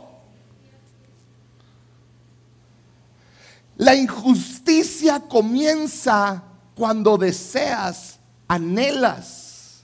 La 3.78 3.96
injusticia 3.96 5.22
comienza 5.22 6.44
cuando 6.76 7.18
deseas, 7.18 8.20
anhelas 8.48 9.84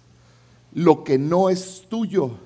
lo 0.73 1.03
que 1.03 1.17
no 1.17 1.49
es 1.49 1.85
tuyo. 1.87 2.44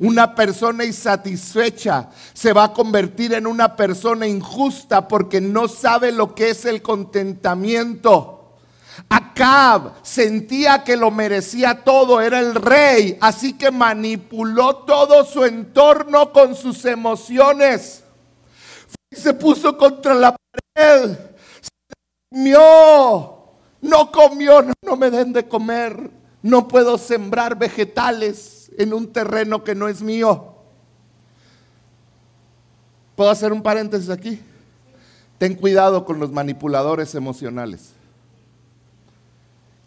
Una 0.00 0.34
persona 0.34 0.84
insatisfecha 0.84 2.10
se 2.32 2.52
va 2.52 2.64
a 2.64 2.72
convertir 2.72 3.34
en 3.34 3.46
una 3.46 3.76
persona 3.76 4.26
injusta 4.26 5.06
porque 5.06 5.40
no 5.40 5.68
sabe 5.68 6.10
lo 6.10 6.34
que 6.34 6.50
es 6.50 6.64
el 6.64 6.82
contentamiento. 6.82 8.34
Acab 9.08 9.94
sentía 10.02 10.84
que 10.84 10.96
lo 10.96 11.10
merecía 11.10 11.82
todo, 11.84 12.20
era 12.20 12.40
el 12.40 12.54
rey, 12.54 13.18
así 13.20 13.54
que 13.54 13.70
manipuló 13.70 14.76
todo 14.76 15.24
su 15.24 15.44
entorno 15.44 16.32
con 16.32 16.54
sus 16.54 16.84
emociones. 16.84 18.04
Se 19.10 19.34
puso 19.34 19.76
contra 19.76 20.14
la 20.14 20.36
pared, 20.74 21.16
se 21.60 21.70
comió, 22.30 23.34
no 23.80 24.12
comió, 24.12 24.64
no, 24.82 24.96
me 24.96 25.10
den 25.10 25.32
de 25.32 25.46
comer, 25.46 26.10
no 26.42 26.66
puedo 26.66 26.98
sembrar 26.98 27.56
vegetales 27.56 28.53
en 28.76 28.92
un 28.92 29.12
terreno 29.12 29.64
que 29.64 29.74
no 29.74 29.88
es 29.88 30.02
mío. 30.02 30.54
¿Puedo 33.16 33.30
hacer 33.30 33.52
un 33.52 33.62
paréntesis 33.62 34.10
aquí? 34.10 34.40
Ten 35.38 35.54
cuidado 35.54 36.04
con 36.04 36.18
los 36.18 36.32
manipuladores 36.32 37.14
emocionales. 37.14 37.92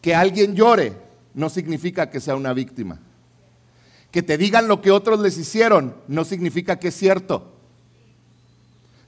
Que 0.01 0.15
alguien 0.15 0.55
llore 0.55 0.93
no 1.33 1.49
significa 1.49 2.09
que 2.09 2.19
sea 2.19 2.35
una 2.35 2.53
víctima. 2.53 2.99
Que 4.11 4.21
te 4.21 4.37
digan 4.37 4.67
lo 4.67 4.81
que 4.81 4.91
otros 4.91 5.19
les 5.19 5.37
hicieron 5.37 5.95
no 6.07 6.23
significa 6.23 6.79
que 6.79 6.89
es 6.89 6.95
cierto. 6.95 7.56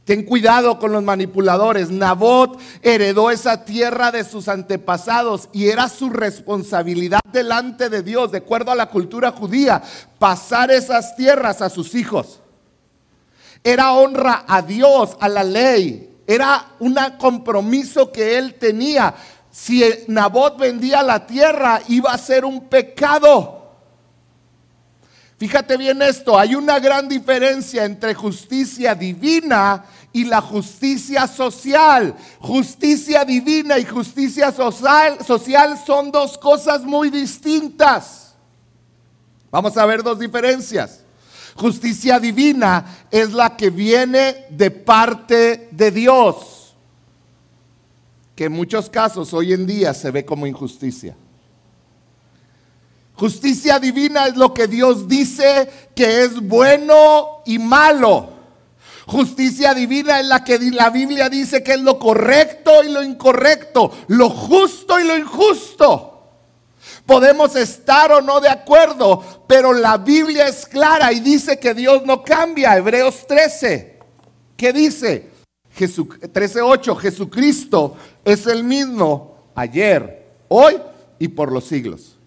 Ten 0.09 0.23
cuidado 0.23 0.79
con 0.79 0.91
los 0.91 1.03
manipuladores. 1.03 1.91
Nabot 1.91 2.59
heredó 2.81 3.29
esa 3.29 3.63
tierra 3.63 4.09
de 4.09 4.23
sus 4.23 4.47
antepasados 4.47 5.49
y 5.53 5.67
era 5.67 5.87
su 5.87 6.09
responsabilidad 6.09 7.19
delante 7.31 7.89
de 7.89 8.01
Dios, 8.01 8.31
de 8.31 8.39
acuerdo 8.39 8.71
a 8.71 8.75
la 8.75 8.87
cultura 8.87 9.29
judía, 9.29 9.83
pasar 10.17 10.71
esas 10.71 11.15
tierras 11.15 11.61
a 11.61 11.69
sus 11.69 11.93
hijos. 11.93 12.39
Era 13.63 13.93
honra 13.93 14.45
a 14.47 14.63
Dios, 14.63 15.15
a 15.19 15.29
la 15.29 15.43
ley. 15.43 16.11
Era 16.25 16.71
un 16.79 16.97
compromiso 17.19 18.11
que 18.11 18.35
él 18.39 18.55
tenía. 18.55 19.13
Si 19.51 19.83
Nabot 20.07 20.57
vendía 20.57 21.03
la 21.03 21.27
tierra, 21.27 21.81
iba 21.87 22.11
a 22.11 22.17
ser 22.17 22.45
un 22.45 22.67
pecado. 22.67 23.59
Fíjate 25.39 25.77
bien 25.77 26.01
esto, 26.01 26.37
hay 26.37 26.53
una 26.53 26.79
gran 26.79 27.07
diferencia 27.07 27.85
entre 27.85 28.13
justicia 28.13 28.93
divina 28.93 29.85
y 30.11 30.25
la 30.25 30.41
justicia 30.41 31.27
social. 31.27 32.15
Justicia 32.39 33.23
divina 33.23 33.77
y 33.77 33.85
justicia 33.85 34.51
social, 34.51 35.23
social, 35.25 35.79
son 35.85 36.11
dos 36.11 36.37
cosas 36.37 36.83
muy 36.83 37.09
distintas. 37.09 38.33
Vamos 39.51 39.77
a 39.77 39.85
ver 39.85 40.03
dos 40.03 40.19
diferencias. 40.19 41.03
Justicia 41.55 42.19
divina 42.19 42.85
es 43.11 43.33
la 43.33 43.57
que 43.57 43.69
viene 43.69 44.45
de 44.49 44.71
parte 44.71 45.67
de 45.71 45.91
Dios, 45.91 46.73
que 48.35 48.45
en 48.45 48.53
muchos 48.53 48.89
casos 48.89 49.33
hoy 49.33 49.53
en 49.53 49.65
día 49.65 49.93
se 49.93 50.09
ve 50.11 50.23
como 50.23 50.47
injusticia. 50.47 51.15
Justicia 53.15 53.77
divina 53.79 54.27
es 54.27 54.37
lo 54.37 54.53
que 54.53 54.67
Dios 54.67 55.05
dice 55.05 55.69
que 55.93 56.23
es 56.23 56.39
bueno 56.39 57.41
y 57.45 57.59
malo. 57.59 58.38
Justicia 59.09 59.73
divina 59.73 60.19
es 60.19 60.27
la 60.27 60.43
que 60.43 60.59
la 60.59 60.91
Biblia 60.91 61.29
dice 61.29 61.63
que 61.63 61.73
es 61.73 61.81
lo 61.81 61.97
correcto 61.97 62.83
y 62.83 62.89
lo 62.89 63.01
incorrecto, 63.01 63.91
lo 64.07 64.29
justo 64.29 64.99
y 64.99 65.03
lo 65.03 65.17
injusto. 65.17 66.27
Podemos 67.07 67.55
estar 67.55 68.11
o 68.11 68.21
no 68.21 68.39
de 68.39 68.49
acuerdo, 68.49 69.43
pero 69.47 69.73
la 69.73 69.97
Biblia 69.97 70.47
es 70.47 70.67
clara 70.67 71.11
y 71.11 71.21
dice 71.21 71.57
que 71.57 71.73
Dios 71.73 72.05
no 72.05 72.23
cambia. 72.23 72.77
Hebreos 72.77 73.25
13, 73.25 73.97
¿qué 74.55 74.73
dice? 74.73 75.31
13.8, 75.75 76.95
Jesucristo 76.95 77.95
es 78.23 78.45
el 78.45 78.63
mismo 78.63 79.49
ayer, 79.55 80.27
hoy 80.49 80.75
y 81.17 81.29
por 81.29 81.51
los 81.51 81.65
siglos. 81.65 82.18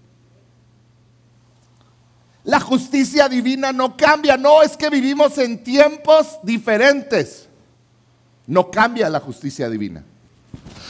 La 2.44 2.58
justicia 2.58 3.28
divina 3.28 3.72
no 3.72 3.96
cambia, 3.96 4.36
no 4.36 4.62
es 4.62 4.76
que 4.76 4.90
vivimos 4.90 5.38
en 5.38 5.62
tiempos 5.62 6.38
diferentes. 6.42 7.48
No 8.46 8.70
cambia 8.70 9.08
la 9.08 9.20
justicia 9.20 9.68
divina. 9.68 10.02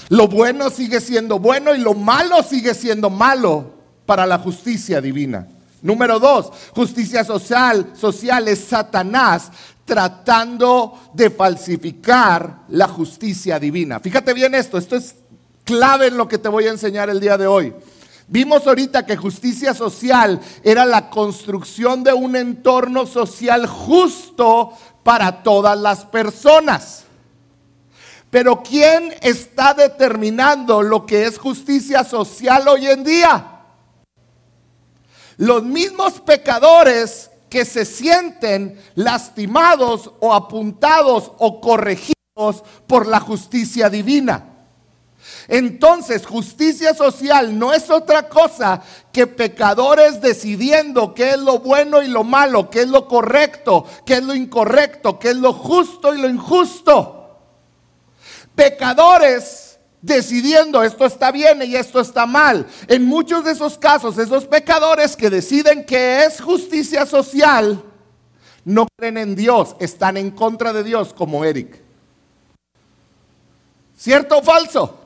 Lo 0.08 0.28
bueno 0.28 0.70
sigue 0.70 1.00
siendo 1.00 1.38
bueno 1.38 1.74
y 1.74 1.78
lo 1.78 1.94
malo 1.94 2.42
sigue 2.42 2.74
siendo 2.74 3.10
malo 3.10 3.72
para 4.06 4.26
la 4.26 4.38
justicia 4.38 5.00
divina. 5.00 5.46
Número 5.82 6.18
dos, 6.18 6.52
justicia 6.74 7.24
social, 7.24 7.92
social 7.94 8.46
es 8.48 8.60
Satanás 8.64 9.50
tratando 9.84 11.10
de 11.12 11.28
falsificar 11.28 12.60
la 12.68 12.88
justicia 12.88 13.58
divina. 13.58 14.00
Fíjate 14.00 14.32
bien 14.32 14.54
esto, 14.54 14.78
esto 14.78 14.96
es 14.96 15.16
clave 15.64 16.06
en 16.06 16.16
lo 16.16 16.28
que 16.28 16.38
te 16.38 16.48
voy 16.48 16.66
a 16.66 16.70
enseñar 16.70 17.10
el 17.10 17.20
día 17.20 17.36
de 17.36 17.46
hoy. 17.46 17.74
Vimos 18.28 18.66
ahorita 18.66 19.04
que 19.04 19.16
justicia 19.16 19.74
social 19.74 20.40
era 20.62 20.84
la 20.84 21.10
construcción 21.10 22.02
de 22.04 22.12
un 22.12 22.36
entorno 22.36 23.06
social 23.06 23.66
justo 23.66 24.72
para 25.02 25.42
todas 25.42 25.78
las 25.78 26.04
personas. 26.04 27.04
Pero 28.30 28.62
¿quién 28.62 29.14
está 29.20 29.74
determinando 29.74 30.82
lo 30.82 31.04
que 31.04 31.26
es 31.26 31.38
justicia 31.38 32.04
social 32.04 32.66
hoy 32.68 32.86
en 32.86 33.04
día? 33.04 33.60
Los 35.36 35.62
mismos 35.64 36.20
pecadores 36.20 37.30
que 37.50 37.66
se 37.66 37.84
sienten 37.84 38.80
lastimados 38.94 40.10
o 40.20 40.32
apuntados 40.32 41.32
o 41.36 41.60
corregidos 41.60 42.14
por 42.86 43.06
la 43.06 43.20
justicia 43.20 43.90
divina. 43.90 44.51
Entonces, 45.48 46.26
justicia 46.26 46.94
social 46.94 47.58
no 47.58 47.72
es 47.72 47.90
otra 47.90 48.28
cosa 48.28 48.82
que 49.12 49.26
pecadores 49.26 50.20
decidiendo 50.20 51.14
qué 51.14 51.30
es 51.30 51.38
lo 51.38 51.58
bueno 51.58 52.02
y 52.02 52.08
lo 52.08 52.24
malo, 52.24 52.70
qué 52.70 52.82
es 52.82 52.88
lo 52.88 53.08
correcto, 53.08 53.84
qué 54.06 54.14
es 54.14 54.22
lo 54.22 54.34
incorrecto, 54.34 55.18
qué 55.18 55.30
es 55.30 55.36
lo 55.36 55.52
justo 55.52 56.14
y 56.14 56.20
lo 56.20 56.28
injusto. 56.28 57.38
Pecadores 58.54 59.72
decidiendo 60.02 60.82
esto 60.82 61.06
está 61.06 61.30
bien 61.30 61.62
y 61.62 61.76
esto 61.76 62.00
está 62.00 62.26
mal. 62.26 62.66
En 62.88 63.04
muchos 63.04 63.44
de 63.44 63.52
esos 63.52 63.78
casos, 63.78 64.18
esos 64.18 64.44
pecadores 64.44 65.16
que 65.16 65.30
deciden 65.30 65.86
que 65.86 66.24
es 66.24 66.40
justicia 66.40 67.06
social, 67.06 67.82
no 68.64 68.86
creen 68.96 69.18
en 69.18 69.34
Dios, 69.34 69.76
están 69.80 70.16
en 70.16 70.30
contra 70.30 70.72
de 70.72 70.84
Dios 70.84 71.14
como 71.14 71.44
Eric. 71.44 71.80
¿Cierto 73.96 74.38
o 74.38 74.42
falso? 74.42 75.01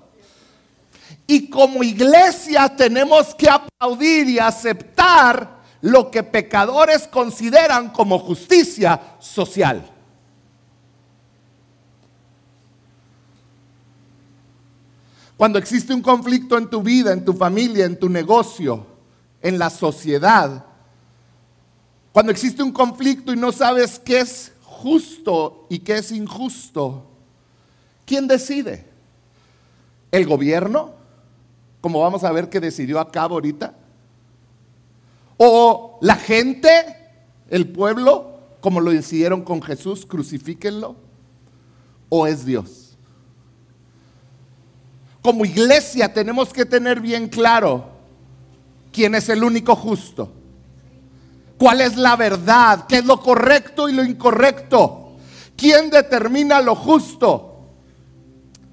Y 1.26 1.50
como 1.50 1.82
iglesia 1.82 2.68
tenemos 2.76 3.34
que 3.34 3.48
aplaudir 3.50 4.28
y 4.28 4.38
aceptar 4.38 5.56
lo 5.80 6.10
que 6.10 6.22
pecadores 6.22 7.08
consideran 7.08 7.90
como 7.90 8.18
justicia 8.18 9.00
social. 9.18 9.92
Cuando 15.36 15.58
existe 15.58 15.92
un 15.92 16.00
conflicto 16.00 16.56
en 16.56 16.70
tu 16.70 16.82
vida, 16.82 17.12
en 17.12 17.24
tu 17.24 17.34
familia, 17.34 17.84
en 17.84 17.98
tu 17.98 18.08
negocio, 18.08 18.86
en 19.42 19.58
la 19.58 19.68
sociedad, 19.68 20.64
cuando 22.12 22.32
existe 22.32 22.62
un 22.62 22.72
conflicto 22.72 23.32
y 23.32 23.36
no 23.36 23.52
sabes 23.52 23.98
qué 23.98 24.20
es 24.20 24.52
justo 24.62 25.66
y 25.68 25.80
qué 25.80 25.98
es 25.98 26.10
injusto, 26.12 27.04
¿quién 28.06 28.26
decide? 28.26 28.86
¿El 30.10 30.26
gobierno? 30.26 30.95
Como 31.80 32.00
vamos 32.00 32.24
a 32.24 32.32
ver 32.32 32.48
que 32.48 32.60
decidió 32.60 32.98
acá 33.00 33.22
ahorita? 33.22 33.74
¿O 35.36 35.98
la 36.00 36.16
gente, 36.16 36.70
el 37.50 37.68
pueblo, 37.68 38.38
como 38.60 38.80
lo 38.80 38.90
decidieron 38.90 39.42
con 39.42 39.62
Jesús, 39.62 40.06
crucifíquenlo? 40.06 40.96
¿O 42.08 42.26
es 42.26 42.44
Dios? 42.44 42.96
Como 45.22 45.44
iglesia 45.44 46.12
tenemos 46.12 46.52
que 46.52 46.64
tener 46.64 47.00
bien 47.00 47.28
claro 47.28 47.84
quién 48.92 49.14
es 49.14 49.28
el 49.28 49.44
único 49.44 49.74
justo. 49.74 50.32
¿Cuál 51.58 51.80
es 51.80 51.96
la 51.96 52.16
verdad? 52.16 52.86
¿Qué 52.88 52.98
es 52.98 53.04
lo 53.04 53.20
correcto 53.20 53.88
y 53.88 53.92
lo 53.92 54.04
incorrecto? 54.04 55.12
¿Quién 55.56 55.90
determina 55.90 56.60
lo 56.60 56.74
justo? 56.74 57.55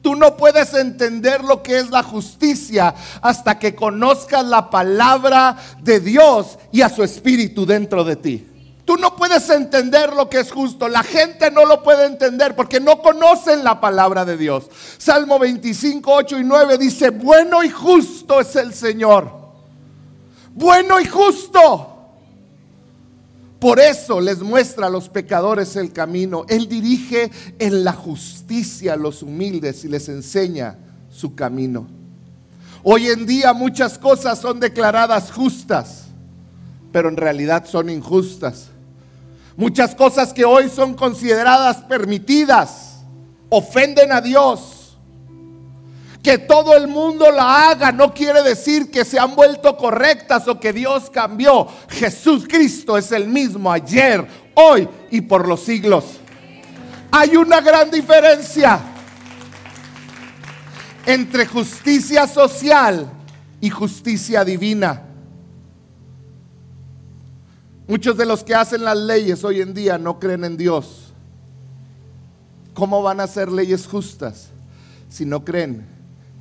Tú 0.03 0.17
no 0.17 0.35
puedes 0.35 0.73
entender 0.73 1.45
lo 1.45 1.63
que 1.63 1.79
es 1.79 1.89
la 1.89 2.03
justicia 2.03 2.93
hasta 3.21 3.57
que 3.57 3.73
conozcas 3.73 4.45
la 4.45 4.69
palabra 4.69 5.55
de 5.81 6.01
Dios 6.01 6.59
y 6.73 6.81
a 6.81 6.89
su 6.89 7.03
espíritu 7.03 7.65
dentro 7.65 8.03
de 8.03 8.17
ti. 8.17 8.47
Tú 8.83 8.97
no 8.97 9.15
puedes 9.15 9.49
entender 9.49 10.11
lo 10.11 10.29
que 10.29 10.41
es 10.41 10.51
justo. 10.51 10.89
La 10.89 11.03
gente 11.03 11.49
no 11.51 11.63
lo 11.63 11.81
puede 11.81 12.05
entender 12.05 12.53
porque 12.53 12.81
no 12.81 13.01
conocen 13.01 13.63
la 13.63 13.79
palabra 13.79 14.25
de 14.25 14.35
Dios. 14.35 14.65
Salmo 14.97 15.39
25, 15.39 16.13
8 16.13 16.39
y 16.39 16.43
9 16.43 16.77
dice, 16.77 17.09
bueno 17.11 17.63
y 17.63 17.69
justo 17.69 18.41
es 18.41 18.57
el 18.57 18.73
Señor. 18.73 19.31
Bueno 20.53 20.99
y 20.99 21.05
justo. 21.05 21.92
Por 23.63 23.79
eso 23.79 24.19
les 24.19 24.41
muestra 24.41 24.87
a 24.87 24.89
los 24.89 25.07
pecadores 25.07 25.77
el 25.77 25.93
camino. 25.93 26.45
Él 26.49 26.67
dirige 26.67 27.31
en 27.59 27.85
la 27.85 27.93
justicia 27.93 28.91
a 28.91 28.97
los 28.97 29.23
humildes 29.23 29.85
y 29.85 29.87
les 29.87 30.09
enseña 30.09 30.75
su 31.09 31.33
camino. 31.33 31.87
Hoy 32.83 33.07
en 33.07 33.25
día 33.25 33.53
muchas 33.53 33.97
cosas 33.97 34.39
son 34.39 34.59
declaradas 34.59 35.31
justas, 35.31 36.07
pero 36.91 37.07
en 37.07 37.15
realidad 37.15 37.63
son 37.65 37.89
injustas. 37.89 38.65
Muchas 39.55 39.95
cosas 39.95 40.33
que 40.33 40.43
hoy 40.43 40.67
son 40.67 40.93
consideradas 40.93 41.77
permitidas 41.83 42.97
ofenden 43.47 44.11
a 44.11 44.19
Dios 44.19 44.82
que 46.23 46.37
todo 46.37 46.75
el 46.77 46.87
mundo 46.87 47.29
la 47.31 47.69
haga 47.69 47.91
no 47.91 48.13
quiere 48.13 48.41
decir 48.43 48.89
que 48.89 49.03
se 49.03 49.19
han 49.19 49.35
vuelto 49.35 49.75
correctas 49.75 50.47
o 50.47 50.57
que 50.57 50.71
Dios 50.71 51.09
cambió. 51.09 51.67
Jesús 51.89 52.45
Cristo 52.47 52.97
es 52.97 53.11
el 53.11 53.27
mismo 53.27 53.69
ayer, 53.69 54.25
hoy 54.53 54.87
y 55.11 55.19
por 55.19 55.45
los 55.45 55.59
siglos. 55.59 56.05
Hay 57.11 57.35
una 57.35 57.59
gran 57.59 57.91
diferencia 57.91 58.79
entre 61.05 61.45
justicia 61.45 62.25
social 62.25 63.11
y 63.59 63.69
justicia 63.69 64.45
divina. 64.45 65.01
Muchos 67.85 68.15
de 68.15 68.25
los 68.25 68.45
que 68.45 68.55
hacen 68.55 68.85
las 68.85 68.97
leyes 68.97 69.43
hoy 69.43 69.59
en 69.59 69.73
día 69.73 69.97
no 69.97 70.19
creen 70.19 70.45
en 70.45 70.55
Dios. 70.55 71.11
¿Cómo 72.73 73.03
van 73.03 73.19
a 73.19 73.27
ser 73.27 73.51
leyes 73.51 73.85
justas 73.85 74.47
si 75.09 75.25
no 75.25 75.43
creen 75.43 75.92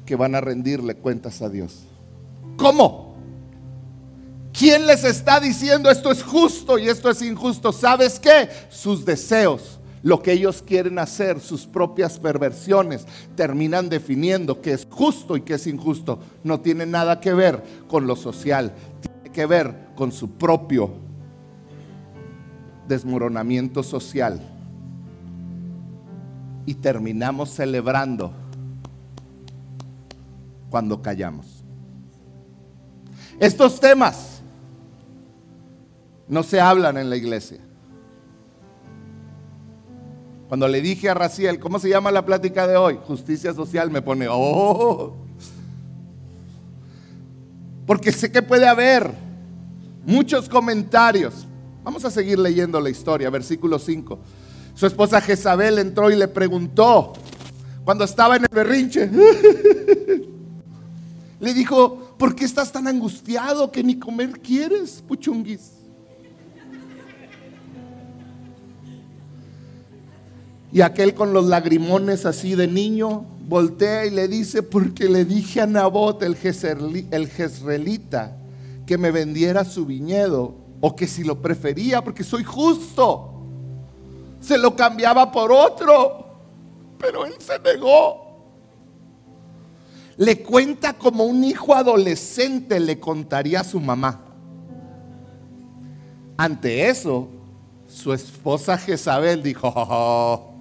que 0.06 0.16
van 0.16 0.34
a 0.34 0.40
rendirle 0.40 0.94
cuentas 0.94 1.42
a 1.42 1.48
Dios. 1.48 1.84
¿Cómo? 2.56 3.12
¿Quién 4.52 4.86
les 4.86 5.04
está 5.04 5.40
diciendo 5.40 5.90
esto 5.90 6.10
es 6.10 6.22
justo 6.22 6.78
y 6.78 6.88
esto 6.88 7.10
es 7.10 7.22
injusto? 7.22 7.72
¿Sabes 7.72 8.20
qué? 8.20 8.48
Sus 8.68 9.04
deseos, 9.04 9.80
lo 10.02 10.22
que 10.22 10.32
ellos 10.32 10.62
quieren 10.62 10.98
hacer, 10.98 11.40
sus 11.40 11.66
propias 11.66 12.18
perversiones, 12.18 13.06
terminan 13.34 13.88
definiendo 13.88 14.60
qué 14.60 14.72
es 14.74 14.86
justo 14.90 15.36
y 15.36 15.40
qué 15.40 15.54
es 15.54 15.66
injusto. 15.66 16.18
No 16.44 16.60
tiene 16.60 16.84
nada 16.84 17.20
que 17.20 17.32
ver 17.32 17.62
con 17.88 18.06
lo 18.06 18.14
social, 18.14 18.74
tiene 19.00 19.32
que 19.32 19.46
ver 19.46 19.74
con 19.94 20.12
su 20.12 20.32
propio 20.32 20.90
desmoronamiento 22.86 23.82
social 23.82 24.40
y 26.66 26.74
terminamos 26.74 27.50
celebrando 27.50 28.32
cuando 30.72 31.02
callamos. 31.02 31.62
Estos 33.38 33.78
temas 33.78 34.40
no 36.26 36.42
se 36.42 36.62
hablan 36.62 36.96
en 36.96 37.10
la 37.10 37.16
iglesia. 37.16 37.58
Cuando 40.48 40.66
le 40.68 40.80
dije 40.80 41.10
a 41.10 41.14
Raciel, 41.14 41.60
¿cómo 41.60 41.78
se 41.78 41.90
llama 41.90 42.10
la 42.10 42.24
plática 42.24 42.66
de 42.66 42.78
hoy? 42.78 42.98
Justicia 43.06 43.52
social, 43.52 43.90
me 43.90 44.00
pone, 44.00 44.28
oh. 44.30 45.14
Porque 47.86 48.10
sé 48.10 48.32
que 48.32 48.40
puede 48.40 48.66
haber 48.66 49.10
muchos 50.06 50.48
comentarios. 50.48 51.46
Vamos 51.84 52.02
a 52.06 52.10
seguir 52.10 52.38
leyendo 52.38 52.80
la 52.80 52.88
historia, 52.88 53.28
versículo 53.28 53.78
5. 53.78 54.18
Su 54.74 54.86
esposa 54.86 55.20
Jezabel 55.20 55.78
entró 55.78 56.10
y 56.10 56.16
le 56.16 56.28
preguntó, 56.28 57.12
cuando 57.84 58.04
estaba 58.04 58.36
en 58.36 58.44
el 58.44 58.54
berrinche, 58.54 59.10
le 61.42 61.52
dijo, 61.52 62.14
¿por 62.18 62.36
qué 62.36 62.44
estás 62.44 62.70
tan 62.70 62.86
angustiado 62.86 63.72
que 63.72 63.82
ni 63.82 63.98
comer 63.98 64.40
quieres, 64.40 65.02
puchunguis? 65.06 65.72
Y 70.72 70.80
aquel 70.80 71.14
con 71.14 71.32
los 71.32 71.44
lagrimones 71.46 72.26
así 72.26 72.54
de 72.54 72.68
niño 72.68 73.26
voltea 73.48 74.06
y 74.06 74.10
le 74.10 74.28
dice, 74.28 74.62
porque 74.62 75.08
le 75.08 75.24
dije 75.24 75.60
a 75.60 75.66
Nabot 75.66 76.22
el, 76.22 76.36
el 77.10 77.28
jezreelita 77.28 78.36
que 78.86 78.96
me 78.96 79.10
vendiera 79.10 79.64
su 79.64 79.84
viñedo 79.84 80.54
o 80.80 80.94
que 80.94 81.08
si 81.08 81.24
lo 81.24 81.42
prefería, 81.42 82.04
porque 82.04 82.22
soy 82.22 82.44
justo 82.44 83.30
se 84.40 84.58
lo 84.58 84.76
cambiaba 84.76 85.32
por 85.32 85.50
otro, 85.50 86.24
pero 86.98 87.26
él 87.26 87.34
se 87.40 87.58
negó. 87.58 88.21
Le 90.16 90.42
cuenta 90.42 90.92
como 90.94 91.24
un 91.24 91.42
hijo 91.44 91.74
adolescente 91.74 92.78
le 92.80 92.98
contaría 92.98 93.60
a 93.60 93.64
su 93.64 93.80
mamá. 93.80 94.20
Ante 96.36 96.88
eso, 96.88 97.28
su 97.86 98.12
esposa 98.12 98.78
Jezabel 98.78 99.42
dijo, 99.42 99.72
oh, 99.74 100.54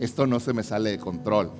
esto 0.00 0.26
no 0.26 0.40
se 0.40 0.52
me 0.52 0.62
sale 0.62 0.90
de 0.90 0.98
control. 0.98 1.50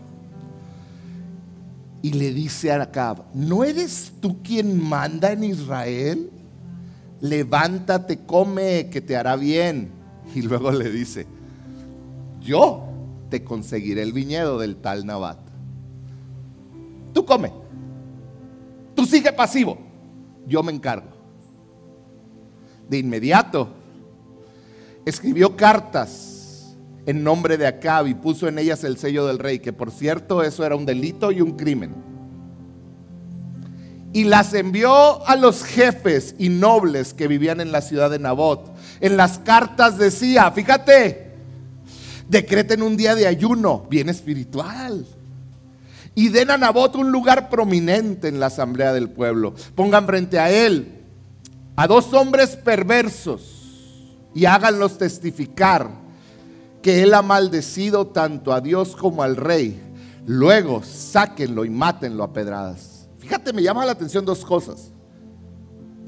Y 2.02 2.12
le 2.12 2.32
dice 2.32 2.70
a 2.70 2.82
Acab, 2.82 3.24
¿no 3.34 3.64
eres 3.64 4.12
tú 4.20 4.42
quien 4.42 4.82
manda 4.82 5.32
en 5.32 5.44
Israel? 5.44 6.30
Levántate, 7.20 8.20
come, 8.26 8.90
que 8.90 9.00
te 9.00 9.16
hará 9.16 9.36
bien. 9.36 9.90
Y 10.34 10.42
luego 10.42 10.70
le 10.70 10.90
dice, 10.90 11.26
yo 12.40 12.84
te 13.30 13.42
conseguiré 13.42 14.02
el 14.02 14.12
viñedo 14.12 14.58
del 14.58 14.76
tal 14.76 15.06
Nabat. 15.06 15.45
Tú 17.16 17.24
come, 17.24 17.50
tú 18.94 19.06
sigue 19.06 19.32
pasivo, 19.32 19.78
yo 20.46 20.62
me 20.62 20.70
encargo. 20.70 21.08
De 22.90 22.98
inmediato 22.98 23.70
escribió 25.06 25.56
cartas 25.56 26.76
en 27.06 27.24
nombre 27.24 27.56
de 27.56 27.66
Acab 27.66 28.06
y 28.06 28.12
puso 28.12 28.48
en 28.48 28.58
ellas 28.58 28.84
el 28.84 28.98
sello 28.98 29.26
del 29.26 29.38
rey, 29.38 29.60
que 29.60 29.72
por 29.72 29.90
cierto 29.92 30.42
eso 30.42 30.62
era 30.62 30.76
un 30.76 30.84
delito 30.84 31.32
y 31.32 31.40
un 31.40 31.52
crimen. 31.52 31.94
Y 34.12 34.24
las 34.24 34.52
envió 34.52 35.26
a 35.26 35.36
los 35.36 35.64
jefes 35.64 36.34
y 36.38 36.50
nobles 36.50 37.14
que 37.14 37.28
vivían 37.28 37.62
en 37.62 37.72
la 37.72 37.80
ciudad 37.80 38.10
de 38.10 38.18
Nabot 38.18 38.76
en 39.00 39.16
las 39.16 39.38
cartas 39.38 39.96
decía, 39.96 40.50
fíjate, 40.50 41.32
decreten 42.28 42.82
un 42.82 42.94
día 42.94 43.14
de 43.14 43.26
ayuno, 43.26 43.86
bien 43.88 44.10
espiritual. 44.10 45.06
Y 46.16 46.30
den 46.30 46.50
a 46.50 46.56
Nabot 46.56 46.96
un 46.96 47.12
lugar 47.12 47.50
prominente 47.50 48.26
en 48.26 48.40
la 48.40 48.46
asamblea 48.46 48.94
del 48.94 49.10
pueblo. 49.10 49.54
Pongan 49.74 50.06
frente 50.06 50.38
a 50.38 50.50
él 50.50 51.04
a 51.76 51.86
dos 51.86 52.12
hombres 52.14 52.56
perversos 52.56 54.16
y 54.34 54.46
háganlos 54.46 54.96
testificar 54.96 55.90
que 56.80 57.02
él 57.02 57.12
ha 57.12 57.20
maldecido 57.20 58.06
tanto 58.06 58.54
a 58.54 58.62
Dios 58.62 58.96
como 58.96 59.22
al 59.22 59.36
rey. 59.36 59.78
Luego 60.26 60.82
sáquenlo 60.82 61.66
y 61.66 61.70
mátenlo 61.70 62.24
a 62.24 62.32
pedradas. 62.32 63.08
Fíjate, 63.18 63.52
me 63.52 63.62
llama 63.62 63.84
la 63.84 63.92
atención 63.92 64.24
dos 64.24 64.42
cosas 64.42 64.92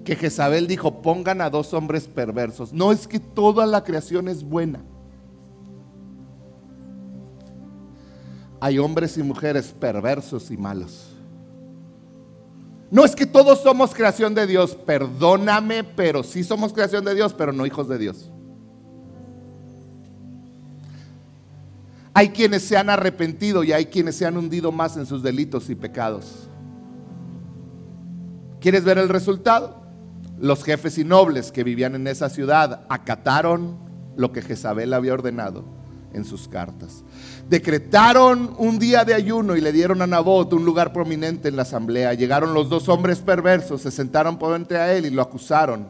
que 0.07 0.17
Jezabel 0.17 0.67
dijo, 0.67 1.03
pongan 1.03 1.43
a 1.43 1.51
dos 1.51 1.75
hombres 1.75 2.07
perversos. 2.07 2.73
No 2.73 2.93
es 2.93 3.07
que 3.07 3.21
toda 3.21 3.67
la 3.67 3.85
creación 3.85 4.29
es 4.29 4.43
buena. 4.43 4.81
Hay 8.61 8.79
hombres 8.79 9.17
y 9.17 9.23
mujeres 9.23 9.75
perversos 9.79 10.51
y 10.51 10.57
malos. 10.57 11.09
No 12.91 13.05
es 13.05 13.15
que 13.15 13.27
todos 13.27 13.61
somos 13.61 13.95
creación 13.95 14.35
de 14.35 14.47
Dios, 14.47 14.75
perdóname, 14.75 15.85
pero 15.85 16.23
sí 16.23 16.43
somos 16.43 16.73
creación 16.73 17.05
de 17.05 17.15
Dios, 17.15 17.35
pero 17.35 17.53
no 17.53 17.67
hijos 17.67 17.89
de 17.89 17.99
Dios. 17.99 18.31
Hay 22.15 22.31
quienes 22.31 22.63
se 22.65 22.77
han 22.77 22.91
arrepentido 22.91 23.63
y 23.63 23.73
hay 23.73 23.87
quienes 23.87 24.17
se 24.17 24.27
han 24.27 24.37
hundido 24.37 24.73
más 24.73 24.97
en 24.97 25.07
sus 25.07 25.23
delitos 25.23 25.71
y 25.71 25.75
pecados. 25.75 26.49
¿Quieres 28.61 28.85
ver 28.85 28.99
el 28.99 29.09
resultado? 29.09 29.77
Los 30.41 30.65
jefes 30.65 30.99
y 30.99 31.05
nobles 31.05 31.53
que 31.53 31.63
vivían 31.63 31.95
en 31.95 32.09
esa 32.09 32.29
ciudad 32.29 32.87
acataron 32.89 33.77
lo 34.17 34.33
que 34.33 34.43
Jezabel 34.43 34.95
había 34.95 35.13
ordenado 35.13 35.65
en 36.13 36.25
sus 36.25 36.49
cartas. 36.49 37.05
Decretaron 37.49 38.55
un 38.59 38.79
día 38.79 39.05
de 39.05 39.15
ayuno 39.15 39.57
y 39.57 39.61
le 39.61 39.73
dieron 39.73 40.03
a 40.03 40.07
Nabot 40.07 40.53
un 40.53 40.65
lugar 40.65 40.93
prominente 40.93 41.49
en 41.49 41.57
la 41.57 41.63
asamblea. 41.63 42.15
Llegaron 42.15 42.53
los 42.53 42.69
dos 42.69 42.89
hombres 42.89 43.21
perversos, 43.21 43.83
se 43.83 43.91
sentaron 43.91 44.39
por 44.39 44.53
frente 44.53 44.77
a 44.77 44.93
él 44.95 45.07
y 45.07 45.11
lo 45.11 45.23
acusaron 45.23 45.87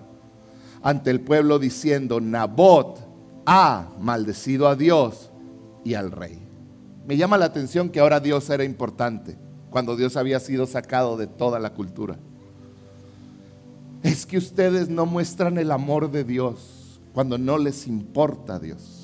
ante 0.82 1.10
el 1.10 1.20
pueblo 1.20 1.58
diciendo, 1.58 2.20
Nabot 2.20 3.00
ha 3.44 3.88
maldecido 4.00 4.68
a 4.68 4.76
Dios 4.76 5.30
y 5.84 5.94
al 5.94 6.12
rey. 6.12 6.38
Me 7.06 7.16
llama 7.16 7.38
la 7.38 7.46
atención 7.46 7.88
que 7.88 7.98
ahora 7.98 8.20
Dios 8.20 8.48
era 8.50 8.62
importante, 8.62 9.36
cuando 9.70 9.96
Dios 9.96 10.16
había 10.16 10.38
sido 10.38 10.66
sacado 10.66 11.16
de 11.16 11.26
toda 11.26 11.58
la 11.58 11.70
cultura 11.70 12.18
es 14.02 14.26
que 14.26 14.38
ustedes 14.38 14.88
no 14.88 15.06
muestran 15.06 15.58
el 15.58 15.70
amor 15.70 16.10
de 16.10 16.24
Dios 16.24 17.00
cuando 17.12 17.38
no 17.38 17.58
les 17.58 17.86
importa 17.86 18.58
Dios. 18.58 18.97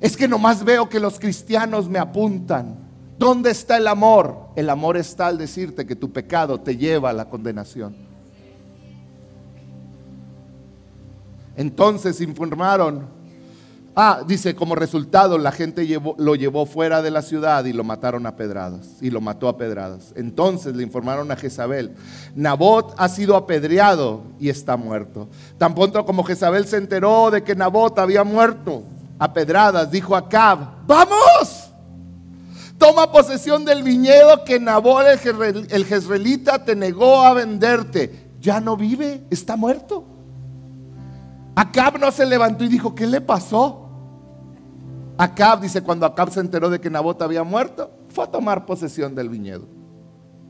Es 0.00 0.16
que 0.16 0.28
nomás 0.28 0.64
veo 0.64 0.88
que 0.88 1.00
los 1.00 1.18
cristianos 1.18 1.88
me 1.88 1.98
apuntan. 1.98 2.78
¿Dónde 3.18 3.50
está 3.50 3.76
el 3.76 3.86
amor? 3.86 4.48
El 4.56 4.70
amor 4.70 4.96
está 4.96 5.26
al 5.26 5.36
decirte 5.36 5.86
que 5.86 5.96
tu 5.96 6.10
pecado 6.10 6.60
te 6.60 6.76
lleva 6.76 7.10
a 7.10 7.12
la 7.12 7.28
condenación. 7.28 7.94
Entonces 11.56 12.20
informaron 12.20 13.20
Ah, 13.96 14.22
dice, 14.24 14.54
como 14.54 14.76
resultado 14.76 15.36
la 15.36 15.50
gente 15.50 15.86
lo 16.16 16.34
llevó 16.36 16.64
fuera 16.64 17.02
de 17.02 17.10
la 17.10 17.22
ciudad 17.22 17.64
y 17.64 17.72
lo 17.72 17.82
mataron 17.82 18.24
a 18.24 18.36
pedradas. 18.36 18.96
Y 19.00 19.10
lo 19.10 19.20
mató 19.20 19.48
a 19.48 19.58
pedradas. 19.58 20.12
Entonces 20.16 20.76
le 20.76 20.84
informaron 20.84 21.30
a 21.30 21.36
Jezabel, 21.36 21.94
Nabot 22.34 22.94
ha 22.96 23.08
sido 23.08 23.36
apedreado 23.36 24.22
y 24.38 24.48
está 24.48 24.76
muerto. 24.76 25.28
Tan 25.58 25.74
pronto 25.74 26.04
como 26.06 26.22
Jezabel 26.22 26.66
se 26.66 26.76
enteró 26.76 27.30
de 27.30 27.42
que 27.42 27.56
Nabot 27.56 27.98
había 27.98 28.22
muerto 28.22 28.84
a 29.20 29.32
pedradas, 29.34 29.90
dijo 29.90 30.16
a 30.16 30.28
Cab, 30.30 30.86
vamos, 30.86 31.70
toma 32.78 33.12
posesión 33.12 33.66
del 33.66 33.82
viñedo 33.82 34.44
que 34.46 34.58
Nabot 34.58 35.04
el 35.06 35.84
jezreelita 35.84 36.64
te 36.64 36.74
negó 36.74 37.20
a 37.20 37.34
venderte. 37.34 38.30
Ya 38.40 38.60
no 38.60 38.78
vive, 38.78 39.26
está 39.28 39.56
muerto. 39.56 40.06
Acab 41.54 41.98
no 42.00 42.10
se 42.10 42.24
levantó 42.24 42.64
y 42.64 42.68
dijo, 42.68 42.94
¿qué 42.94 43.06
le 43.06 43.20
pasó? 43.20 43.90
Acab 45.18 45.60
dice, 45.60 45.82
cuando 45.82 46.06
Acab 46.06 46.30
se 46.30 46.40
enteró 46.40 46.70
de 46.70 46.80
que 46.80 46.88
Nabot 46.88 47.20
había 47.20 47.44
muerto, 47.44 47.90
fue 48.08 48.24
a 48.24 48.28
tomar 48.28 48.64
posesión 48.64 49.14
del 49.14 49.28
viñedo. 49.28 49.66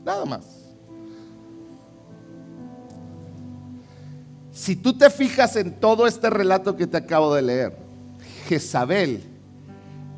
Nada 0.05 0.23
más. 0.23 0.45
Si 4.53 4.77
tú 4.77 4.97
te 4.97 5.09
fijas 5.09 5.57
en 5.57 5.77
todo 5.77 6.07
este 6.07 6.29
relato 6.29 6.77
que 6.77 6.87
te 6.87 6.95
acabo 6.95 7.35
de 7.35 7.41
leer, 7.41 7.90
Jezabel 8.51 9.23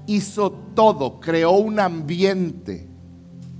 hizo 0.07 0.53
todo, 0.73 1.19
creó 1.19 1.51
un 1.51 1.79
ambiente 1.79 2.87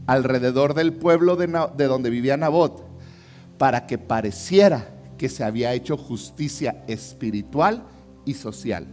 alrededor 0.07 0.73
del 0.73 0.93
pueblo 0.93 1.35
de, 1.35 1.45
de 1.77 1.85
donde 1.85 2.09
vivía 2.09 2.37
Nabot 2.37 2.83
para 3.59 3.85
que 3.85 3.99
pareciera 3.99 4.89
que 5.15 5.29
se 5.29 5.43
había 5.43 5.73
hecho 5.73 5.95
justicia 5.95 6.83
espiritual 6.87 7.83
y 8.25 8.33
social. 8.33 8.87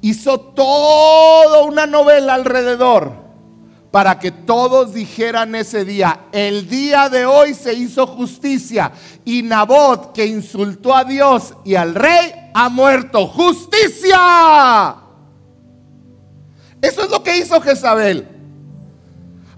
Hizo 0.00 0.40
toda 0.40 1.64
una 1.64 1.86
novela 1.86 2.32
alrededor 2.32 3.12
para 3.92 4.18
que 4.18 4.32
todos 4.32 4.94
dijeran 4.94 5.54
ese 5.54 5.84
día, 5.84 6.22
el 6.32 6.66
día 6.66 7.10
de 7.10 7.26
hoy 7.26 7.52
se 7.52 7.74
hizo 7.74 8.06
justicia 8.06 8.90
y 9.22 9.42
Nabot 9.42 10.14
que 10.14 10.26
insultó 10.26 10.96
a 10.96 11.04
Dios 11.04 11.52
y 11.62 11.74
al 11.74 11.94
rey 11.94 12.32
ha 12.54 12.70
muerto. 12.70 13.26
Justicia. 13.26 14.96
Eso 16.80 17.02
es 17.02 17.10
lo 17.10 17.22
que 17.22 17.36
hizo 17.36 17.60
Jezabel. 17.60 18.26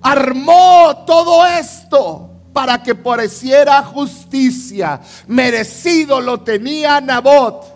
Armó 0.02 1.04
todo 1.06 1.46
esto 1.46 2.28
para 2.52 2.82
que 2.82 2.96
pareciera 2.96 3.84
justicia. 3.84 5.00
Merecido 5.28 6.20
lo 6.20 6.40
tenía 6.40 7.00
Nabot. 7.00 7.73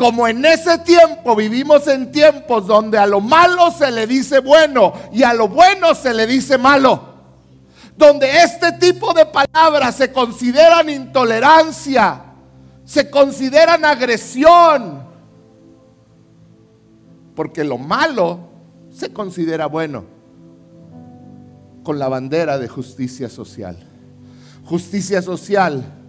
Como 0.00 0.26
en 0.26 0.42
ese 0.46 0.78
tiempo 0.78 1.36
vivimos 1.36 1.86
en 1.86 2.10
tiempos 2.10 2.66
donde 2.66 2.96
a 2.96 3.04
lo 3.04 3.20
malo 3.20 3.70
se 3.70 3.90
le 3.90 4.06
dice 4.06 4.38
bueno 4.38 4.94
y 5.12 5.24
a 5.24 5.34
lo 5.34 5.46
bueno 5.46 5.94
se 5.94 6.14
le 6.14 6.26
dice 6.26 6.56
malo. 6.56 7.02
Donde 7.98 8.26
este 8.38 8.72
tipo 8.80 9.12
de 9.12 9.26
palabras 9.26 9.96
se 9.96 10.10
consideran 10.10 10.88
intolerancia, 10.88 12.18
se 12.82 13.10
consideran 13.10 13.84
agresión. 13.84 15.04
Porque 17.36 17.62
lo 17.62 17.76
malo 17.76 18.48
se 18.90 19.12
considera 19.12 19.66
bueno 19.66 20.06
con 21.82 21.98
la 21.98 22.08
bandera 22.08 22.56
de 22.56 22.68
justicia 22.68 23.28
social. 23.28 23.76
Justicia 24.64 25.20
social 25.20 25.99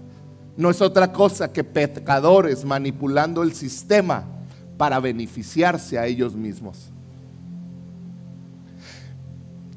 no 0.57 0.69
es 0.69 0.81
otra 0.81 1.11
cosa 1.11 1.51
que 1.51 1.63
pecadores 1.63 2.65
manipulando 2.65 3.43
el 3.43 3.53
sistema 3.53 4.25
para 4.77 4.99
beneficiarse 4.99 5.97
a 5.97 6.05
ellos 6.05 6.35
mismos. 6.35 6.89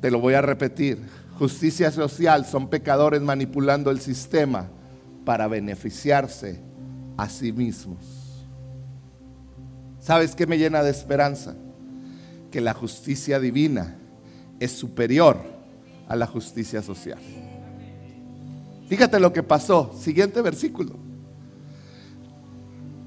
Te 0.01 0.11
lo 0.11 0.21
voy 0.21 0.35
a 0.35 0.43
repetir. 0.43 0.99
Justicia 1.39 1.91
social 1.91 2.45
son 2.47 2.69
pecadores 2.69 3.23
manipulando 3.23 3.91
el 3.91 4.01
sistema 4.01 4.69
para 5.25 5.49
beneficiarse 5.49 6.61
a 7.17 7.29
sí 7.29 7.53
mismos. 7.53 8.45
¿Sabes 10.01 10.35
qué 10.35 10.47
me 10.47 10.59
llena 10.59 10.83
de 10.83 10.91
esperanza? 10.91 11.55
Que 12.51 12.61
la 12.61 12.75
justicia 12.75 13.41
divina 13.41 13.97
es 14.61 14.73
superior 14.73 15.39
a 16.09 16.17
la 16.17 16.27
justicia 16.27 16.83
social. 16.83 17.19
Fíjate 18.89 19.19
lo 19.19 19.33
que 19.33 19.43
pasó. 19.43 19.95
Siguiente 19.99 20.43
versículo. 20.43 21.05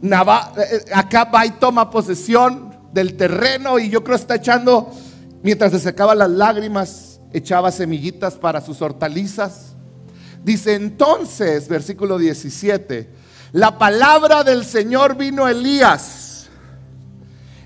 Eh, 0.01 0.09
eh, 0.09 0.86
acá 0.93 1.25
va 1.25 1.45
y 1.45 1.51
toma 1.51 1.89
posesión 1.89 2.75
del 2.93 3.17
terreno 3.17 3.80
y 3.80 3.89
yo 3.89 4.03
creo 4.03 4.15
está 4.15 4.36
echando, 4.36 4.91
mientras 5.41 5.71
se 5.71 5.80
secaba 5.80 6.13
las 6.13 6.30
lágrimas, 6.30 7.19
echaba 7.34 7.71
semillitas 7.71 8.36
para 8.36 8.61
sus 8.61 8.82
hortalizas. 8.82 9.75
Dice 10.43 10.75
entonces, 10.75 11.67
versículo 11.67 12.17
17, 12.17 13.09
la 13.53 13.78
palabra 13.78 14.43
del 14.43 14.65
Señor 14.65 15.17
vino 15.17 15.45
a 15.45 15.51
Elías. 15.51 16.47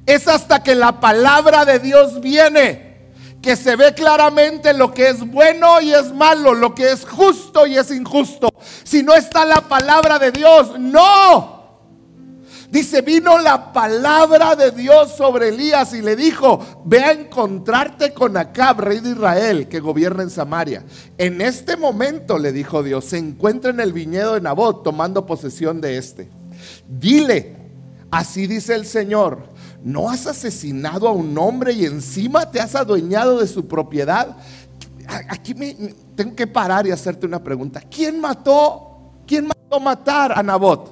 Es 0.06 0.28
hasta 0.28 0.64
que 0.64 0.74
la 0.74 1.00
palabra 1.00 1.66
de 1.66 1.80
Dios 1.80 2.22
viene 2.22 2.91
que 3.42 3.56
se 3.56 3.76
ve 3.76 3.94
claramente 3.94 4.74
lo 4.74 4.94
que 4.94 5.10
es 5.10 5.20
bueno 5.20 5.82
y 5.82 5.94
es 5.94 6.14
malo, 6.14 6.54
lo 6.54 6.76
que 6.76 6.92
es 6.92 7.06
justo 7.06 7.66
y 7.66 7.78
es 7.78 7.92
injusto. 7.92 8.50
Si 8.84 9.02
no 9.02 9.16
está 9.16 9.46
la 9.46 9.62
palabra 9.62 10.20
de 10.20 10.32
Dios, 10.32 10.80
no. 10.80 11.62
Dice, 12.72 13.02
vino 13.02 13.38
la 13.38 13.74
palabra 13.74 14.56
de 14.56 14.72
Dios 14.72 15.18
sobre 15.18 15.50
Elías 15.50 15.94
y 15.94 16.02
le 16.02 16.16
dijo, 16.16 16.84
ve 16.86 17.00
a 17.00 17.12
encontrarte 17.12 18.14
con 18.14 18.38
Acab, 18.38 18.80
rey 18.80 19.02
de 19.02 19.10
Israel, 19.10 19.68
que 19.68 19.82
gobierna 19.82 20.24
en 20.24 20.30
Samaria. 20.30 20.86
En 21.18 21.42
este 21.42 21.76
momento, 21.76 22.40
le 22.40 22.54
dijo 22.54 22.82
Dios, 22.82 23.04
se 23.04 23.18
encuentra 23.18 23.72
en 23.72 23.82
el 23.82 23.92
viñedo 23.92 24.36
de 24.36 24.42
Nabot 24.42 24.84
tomando 24.84 25.26
posesión 25.26 25.82
de 25.82 25.98
este. 25.98 26.30
Dile, 26.88 27.58
así 28.10 28.48
dice 28.48 28.74
el 28.74 28.86
Señor, 28.86 29.51
¿no 29.84 30.10
has 30.10 30.28
asesinado 30.28 31.08
a 31.08 31.12
un 31.12 31.38
hombre 31.38 31.74
y 31.74 31.86
encima 31.86 32.50
te 32.50 32.60
has 32.60 32.76
adueñado 32.76 33.40
de 33.40 33.48
su 33.48 33.68
propiedad? 33.68 34.38
Aquí 35.30 35.54
me, 35.54 35.74
tengo 36.16 36.36
que 36.36 36.48
parar 36.48 36.88
y 36.88 36.92
hacerte 36.92 37.26
una 37.26 37.44
pregunta. 37.44 37.82
¿Quién 37.82 38.20
mató? 38.20 39.14
¿Quién 39.26 39.48
mató 39.48 39.80
matar 39.80 40.38
a 40.38 40.44
Nabot? 40.44 40.92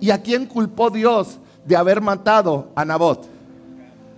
¿Y 0.00 0.10
a 0.10 0.20
quién 0.20 0.46
culpó 0.46 0.90
Dios 0.90 1.38
de 1.64 1.76
haber 1.76 2.00
matado 2.00 2.70
a 2.74 2.84
Nabot? 2.84 3.28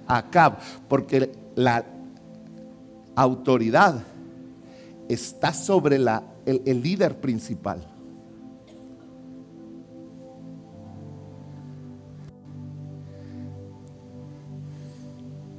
A 0.06 0.18
Acab, 0.18 0.58
porque 0.88 1.32
la 1.54 1.84
autoridad 3.14 4.02
está 5.08 5.52
sobre 5.52 5.98
la, 5.98 6.22
el 6.46 6.82
líder 6.82 7.20
principal. 7.20 7.91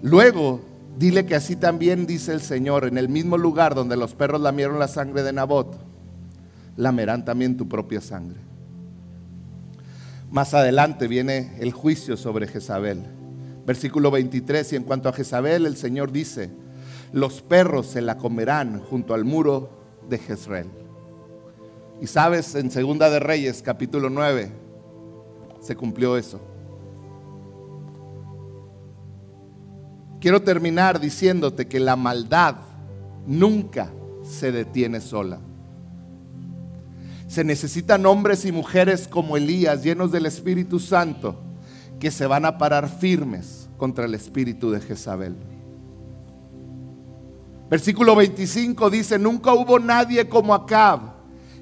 Luego, 0.04 0.60
dile 1.00 1.26
que 1.26 1.34
así 1.34 1.56
también 1.56 2.06
dice 2.06 2.34
el 2.34 2.42
Señor, 2.42 2.84
en 2.84 2.98
el 2.98 3.08
mismo 3.08 3.38
lugar 3.38 3.74
donde 3.74 3.96
los 3.96 4.14
perros 4.16 4.42
lamieron 4.42 4.78
la 4.78 4.90
sangre 4.90 5.24
de 5.24 5.32
Nabot, 5.32 5.78
lamerán 6.76 7.24
también 7.24 7.56
tu 7.56 7.70
propia 7.70 8.02
sangre. 8.02 8.42
Más 10.30 10.54
adelante 10.54 11.08
viene 11.08 11.56
el 11.60 11.72
juicio 11.72 12.18
sobre 12.18 12.48
Jezabel. 12.48 13.02
Versículo 13.66 14.12
23, 14.12 14.74
y 14.74 14.76
en 14.76 14.84
cuanto 14.84 15.08
a 15.08 15.14
Jezabel, 15.14 15.66
el 15.66 15.78
Señor 15.78 16.12
dice, 16.12 16.50
los 17.14 17.42
perros 17.42 17.88
se 17.88 18.02
la 18.02 18.18
comerán 18.18 18.82
junto 18.82 19.14
al 19.14 19.24
muro 19.24 19.70
de 20.10 20.18
Jezreel. 20.18 20.68
Y 22.02 22.08
sabes, 22.08 22.56
en 22.56 22.72
Segunda 22.72 23.10
de 23.10 23.22
Reyes, 23.22 23.62
capítulo 23.62 24.10
9, 24.10 24.52
se 25.62 25.78
cumplió 25.78 26.18
eso. 26.18 26.42
Quiero 30.24 30.42
terminar 30.42 31.02
diciéndote 31.02 31.68
que 31.68 31.82
la 31.82 31.98
maldad 31.98 32.56
nunca 33.28 33.92
se 34.24 34.54
detiene 34.54 35.02
sola. 35.02 35.42
Se 37.28 37.44
necesitan 37.44 38.06
hombres 38.06 38.46
y 38.46 38.54
mujeres 38.54 39.10
como 39.10 39.36
Elías, 39.36 39.84
llenos 39.84 40.14
del 40.14 40.26
Espíritu 40.26 40.80
Santo, 40.80 41.42
que 42.00 42.10
se 42.10 42.26
van 42.26 42.46
a 42.46 42.58
parar 42.58 42.88
firmes 42.88 43.68
contra 43.76 44.06
el 44.06 44.14
espíritu 44.16 44.72
de 44.72 44.80
Jezabel. 44.80 45.36
Versículo 47.70 48.16
25 48.16 48.90
dice, 48.90 49.20
nunca 49.20 49.54
hubo 49.54 49.78
nadie 49.78 50.30
como 50.30 50.54
Acab, 50.54 51.02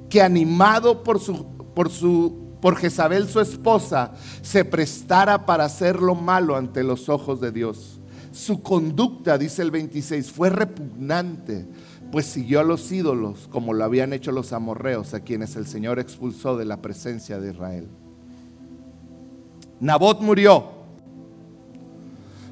que 0.07 0.21
animado 0.21 1.01
por 1.01 1.19
su, 1.19 1.47
por 1.73 1.89
su 1.89 2.37
por 2.61 2.75
Jezabel 2.75 3.27
su 3.27 3.39
esposa, 3.39 4.11
se 4.43 4.63
prestara 4.63 5.47
para 5.47 5.65
hacer 5.65 5.99
lo 5.99 6.13
malo 6.13 6.55
ante 6.55 6.83
los 6.83 7.09
ojos 7.09 7.41
de 7.41 7.51
Dios. 7.51 8.00
Su 8.31 8.61
conducta, 8.61 9.37
dice 9.37 9.61
el 9.61 9.71
26, 9.71 10.31
fue 10.31 10.49
repugnante, 10.49 11.65
pues 12.11 12.25
siguió 12.25 12.61
a 12.61 12.63
los 12.63 12.91
ídolos 12.91 13.47
como 13.51 13.73
lo 13.73 13.83
habían 13.83 14.13
hecho 14.13 14.31
los 14.31 14.53
amorreos, 14.53 15.13
a 15.13 15.19
quienes 15.19 15.55
el 15.55 15.67
Señor 15.67 15.99
expulsó 15.99 16.55
de 16.55 16.65
la 16.65 16.77
presencia 16.77 17.39
de 17.39 17.51
Israel. 17.51 17.87
Nabot 19.81 20.21
murió. 20.21 20.81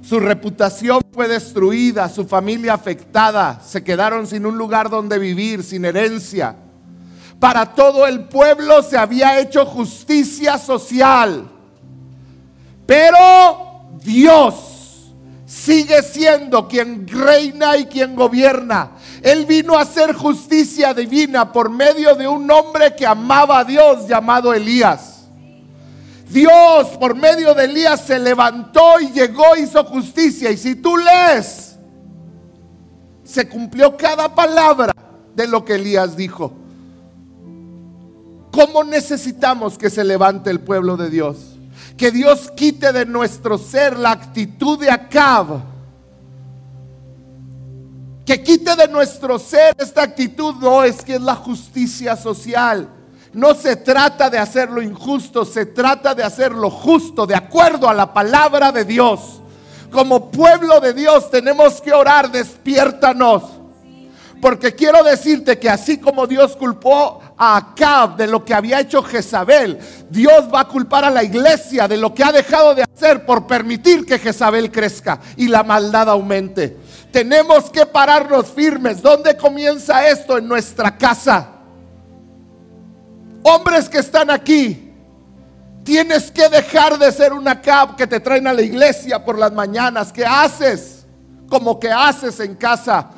Su 0.01 0.19
reputación 0.19 1.01
fue 1.11 1.27
destruida, 1.27 2.09
su 2.09 2.25
familia 2.25 2.73
afectada, 2.73 3.61
se 3.61 3.83
quedaron 3.83 4.27
sin 4.27 4.45
un 4.45 4.57
lugar 4.57 4.89
donde 4.89 5.19
vivir, 5.19 5.63
sin 5.63 5.85
herencia. 5.85 6.55
Para 7.39 7.73
todo 7.73 8.05
el 8.05 8.25
pueblo 8.25 8.81
se 8.81 8.97
había 8.97 9.39
hecho 9.39 9.65
justicia 9.65 10.57
social. 10.57 11.49
Pero 12.85 13.97
Dios 14.03 14.68
sigue 15.49 16.03
siendo 16.03 16.67
quien 16.67 17.07
reina 17.07 17.75
y 17.75 17.87
quien 17.87 18.15
gobierna. 18.15 18.91
Él 19.23 19.47
vino 19.47 19.75
a 19.75 19.81
hacer 19.81 20.13
justicia 20.13 20.93
divina 20.93 21.51
por 21.51 21.71
medio 21.71 22.13
de 22.13 22.27
un 22.27 22.49
hombre 22.51 22.95
que 22.95 23.07
amaba 23.07 23.57
a 23.57 23.63
Dios 23.63 24.07
llamado 24.07 24.53
Elías. 24.53 25.27
Dios 26.29 26.89
por 26.99 27.15
medio 27.15 27.55
de 27.55 27.65
Elías 27.65 28.01
se 28.05 28.19
levantó 28.19 28.99
y 28.99 29.09
llegó, 29.09 29.55
hizo 29.57 29.83
justicia. 29.85 30.51
Y 30.51 30.57
si 30.57 30.75
tú 30.75 30.95
lees, 30.95 31.75
se 33.23 33.49
cumplió 33.49 33.97
cada 33.97 34.35
palabra 34.35 34.93
de 35.35 35.47
lo 35.47 35.65
que 35.65 35.75
Elías 35.75 36.15
dijo. 36.15 36.53
¿Cómo 38.51 38.83
necesitamos 38.83 39.79
que 39.79 39.89
se 39.89 40.03
levante 40.03 40.51
el 40.51 40.59
pueblo 40.59 40.95
de 40.95 41.09
Dios? 41.09 41.48
Que 41.99 42.11
Dios 42.11 42.49
quite 42.55 42.93
de 42.93 43.05
nuestro 43.05 43.57
ser 43.57 43.99
la 43.99 44.11
actitud 44.11 44.79
de 44.79 44.89
Acab. 44.89 45.59
Que 48.25 48.41
quite 48.41 48.73
de 48.77 48.87
nuestro 48.87 49.37
ser 49.37 49.75
esta 49.77 50.03
actitud, 50.03 50.55
no 50.61 50.81
es 50.81 51.03
que 51.03 51.15
es 51.15 51.21
la 51.21 51.35
justicia 51.35 52.15
social. 52.15 52.87
No 53.33 53.53
se 53.53 53.75
trata 53.75 54.29
de 54.29 54.37
hacer 54.37 54.71
lo 54.71 54.81
injusto, 54.81 55.43
se 55.43 55.65
trata 55.65 56.15
de 56.15 56.23
hacer 56.23 56.53
lo 56.53 56.69
justo, 56.69 57.27
de 57.27 57.35
acuerdo 57.35 57.89
a 57.89 57.93
la 57.93 58.13
palabra 58.13 58.71
de 58.71 58.85
Dios. 58.85 59.41
Como 59.91 60.31
pueblo 60.31 60.79
de 60.79 60.93
Dios 60.93 61.29
tenemos 61.29 61.81
que 61.81 61.91
orar, 61.91 62.31
despiértanos. 62.31 63.43
Porque 64.41 64.73
quiero 64.73 65.03
decirte 65.03 65.59
que 65.59 65.69
así 65.69 65.97
como 65.97 66.27
Dios 66.27 66.55
culpó 66.55 67.19
a 67.41 67.55
Acab 67.55 68.17
de 68.17 68.27
lo 68.27 68.43
que 68.43 68.53
había 68.53 68.81
hecho 68.81 69.01
Jezabel, 69.01 69.79
Dios 70.09 70.49
va 70.53 70.61
a 70.61 70.67
culpar 70.67 71.05
a 71.05 71.09
la 71.09 71.23
iglesia 71.23 71.87
de 71.87 71.95
lo 71.95 72.13
que 72.13 72.21
ha 72.21 72.33
dejado 72.33 72.75
de 72.75 72.83
hacer 72.83 73.25
por 73.25 73.47
permitir 73.47 74.05
que 74.05 74.19
Jezabel 74.19 74.69
crezca 74.69 75.21
y 75.37 75.47
la 75.47 75.63
maldad 75.63 76.09
aumente. 76.09 76.77
Tenemos 77.11 77.69
que 77.69 77.85
pararnos 77.85 78.47
firmes. 78.47 79.01
¿Dónde 79.01 79.37
comienza 79.37 80.05
esto? 80.07 80.37
En 80.37 80.49
nuestra 80.49 80.97
casa. 80.97 81.47
Hombres 83.41 83.87
que 83.87 83.99
están 83.99 84.29
aquí, 84.29 84.93
tienes 85.85 86.29
que 86.29 86.49
dejar 86.49 86.99
de 86.99 87.09
ser 87.11 87.31
una 87.31 87.61
cab 87.61 87.95
que 87.95 88.05
te 88.05 88.19
traen 88.19 88.47
a 88.47 88.53
la 88.53 88.61
iglesia 88.61 89.23
por 89.23 89.39
las 89.39 89.53
mañanas. 89.53 90.11
¿Qué 90.11 90.25
haces? 90.25 91.05
Como 91.47 91.79
que 91.79 91.89
haces 91.89 92.39
en 92.41 92.55
casa. 92.55 93.11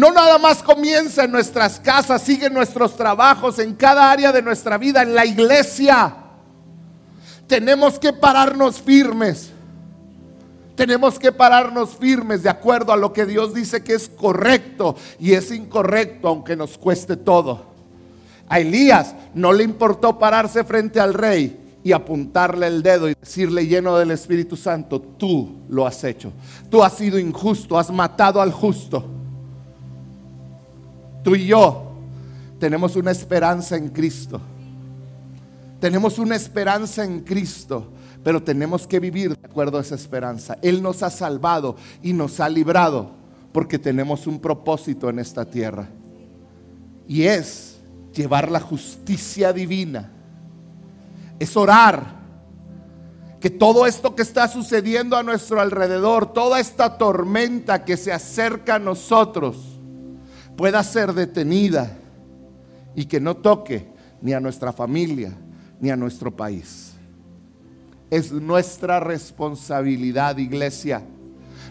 No 0.00 0.10
nada 0.10 0.38
más 0.38 0.62
comienza 0.62 1.24
en 1.24 1.30
nuestras 1.30 1.78
casas, 1.78 2.22
sigue 2.22 2.46
en 2.46 2.54
nuestros 2.54 2.96
trabajos, 2.96 3.58
en 3.58 3.74
cada 3.74 4.10
área 4.10 4.32
de 4.32 4.40
nuestra 4.40 4.78
vida, 4.78 5.02
en 5.02 5.14
la 5.14 5.26
iglesia. 5.26 6.16
Tenemos 7.46 7.98
que 7.98 8.10
pararnos 8.10 8.80
firmes. 8.80 9.50
Tenemos 10.74 11.18
que 11.18 11.30
pararnos 11.32 11.98
firmes 11.98 12.42
de 12.42 12.48
acuerdo 12.48 12.94
a 12.94 12.96
lo 12.96 13.12
que 13.12 13.26
Dios 13.26 13.52
dice 13.52 13.84
que 13.84 13.92
es 13.92 14.08
correcto 14.08 14.96
y 15.18 15.34
es 15.34 15.50
incorrecto, 15.50 16.28
aunque 16.28 16.56
nos 16.56 16.78
cueste 16.78 17.18
todo. 17.18 17.66
A 18.48 18.58
Elías 18.58 19.14
no 19.34 19.52
le 19.52 19.64
importó 19.64 20.18
pararse 20.18 20.64
frente 20.64 20.98
al 20.98 21.12
rey 21.12 21.60
y 21.84 21.92
apuntarle 21.92 22.68
el 22.68 22.82
dedo 22.82 23.06
y 23.06 23.16
decirle 23.20 23.66
lleno 23.66 23.98
del 23.98 24.12
Espíritu 24.12 24.56
Santo, 24.56 24.98
tú 24.98 25.58
lo 25.68 25.86
has 25.86 26.02
hecho. 26.04 26.32
Tú 26.70 26.82
has 26.82 26.94
sido 26.94 27.18
injusto, 27.18 27.78
has 27.78 27.90
matado 27.90 28.40
al 28.40 28.50
justo. 28.50 29.19
Tú 31.22 31.34
y 31.34 31.46
yo 31.46 31.92
tenemos 32.58 32.96
una 32.96 33.10
esperanza 33.10 33.76
en 33.76 33.88
Cristo. 33.88 34.40
Tenemos 35.80 36.18
una 36.18 36.36
esperanza 36.36 37.04
en 37.04 37.20
Cristo, 37.20 37.90
pero 38.22 38.42
tenemos 38.42 38.86
que 38.86 39.00
vivir 39.00 39.36
de 39.36 39.46
acuerdo 39.46 39.78
a 39.78 39.80
esa 39.80 39.94
esperanza. 39.94 40.58
Él 40.60 40.82
nos 40.82 41.02
ha 41.02 41.10
salvado 41.10 41.76
y 42.02 42.12
nos 42.12 42.38
ha 42.40 42.48
librado 42.48 43.10
porque 43.52 43.78
tenemos 43.78 44.26
un 44.26 44.38
propósito 44.40 45.08
en 45.08 45.18
esta 45.18 45.44
tierra. 45.44 45.88
Y 47.08 47.22
es 47.22 47.78
llevar 48.14 48.50
la 48.50 48.60
justicia 48.60 49.52
divina. 49.52 50.10
Es 51.38 51.56
orar 51.56 52.20
que 53.40 53.48
todo 53.48 53.86
esto 53.86 54.14
que 54.14 54.22
está 54.22 54.48
sucediendo 54.48 55.16
a 55.16 55.22
nuestro 55.22 55.60
alrededor, 55.60 56.32
toda 56.34 56.60
esta 56.60 56.98
tormenta 56.98 57.84
que 57.84 57.96
se 57.96 58.12
acerca 58.12 58.74
a 58.74 58.78
nosotros, 58.78 59.69
pueda 60.60 60.82
ser 60.82 61.14
detenida 61.14 61.90
y 62.94 63.06
que 63.06 63.18
no 63.18 63.34
toque 63.34 63.88
ni 64.20 64.34
a 64.34 64.40
nuestra 64.40 64.74
familia 64.74 65.32
ni 65.80 65.88
a 65.88 65.96
nuestro 65.96 66.36
país. 66.36 66.92
Es 68.10 68.30
nuestra 68.30 69.00
responsabilidad, 69.00 70.36
iglesia. 70.36 71.02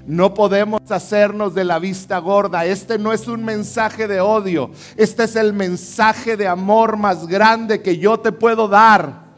No 0.07 0.33
podemos 0.33 0.81
hacernos 0.89 1.53
de 1.53 1.65
la 1.65 1.77
vista 1.77 2.17
gorda. 2.17 2.65
Este 2.65 2.97
no 2.97 3.13
es 3.13 3.27
un 3.27 3.45
mensaje 3.45 4.07
de 4.07 4.21
odio. 4.21 4.71
Este 4.97 5.25
es 5.25 5.35
el 5.35 5.53
mensaje 5.53 6.35
de 6.35 6.47
amor 6.47 6.97
más 6.97 7.27
grande 7.27 7.83
que 7.83 7.99
yo 7.99 8.19
te 8.19 8.31
puedo 8.31 8.67
dar. 8.67 9.28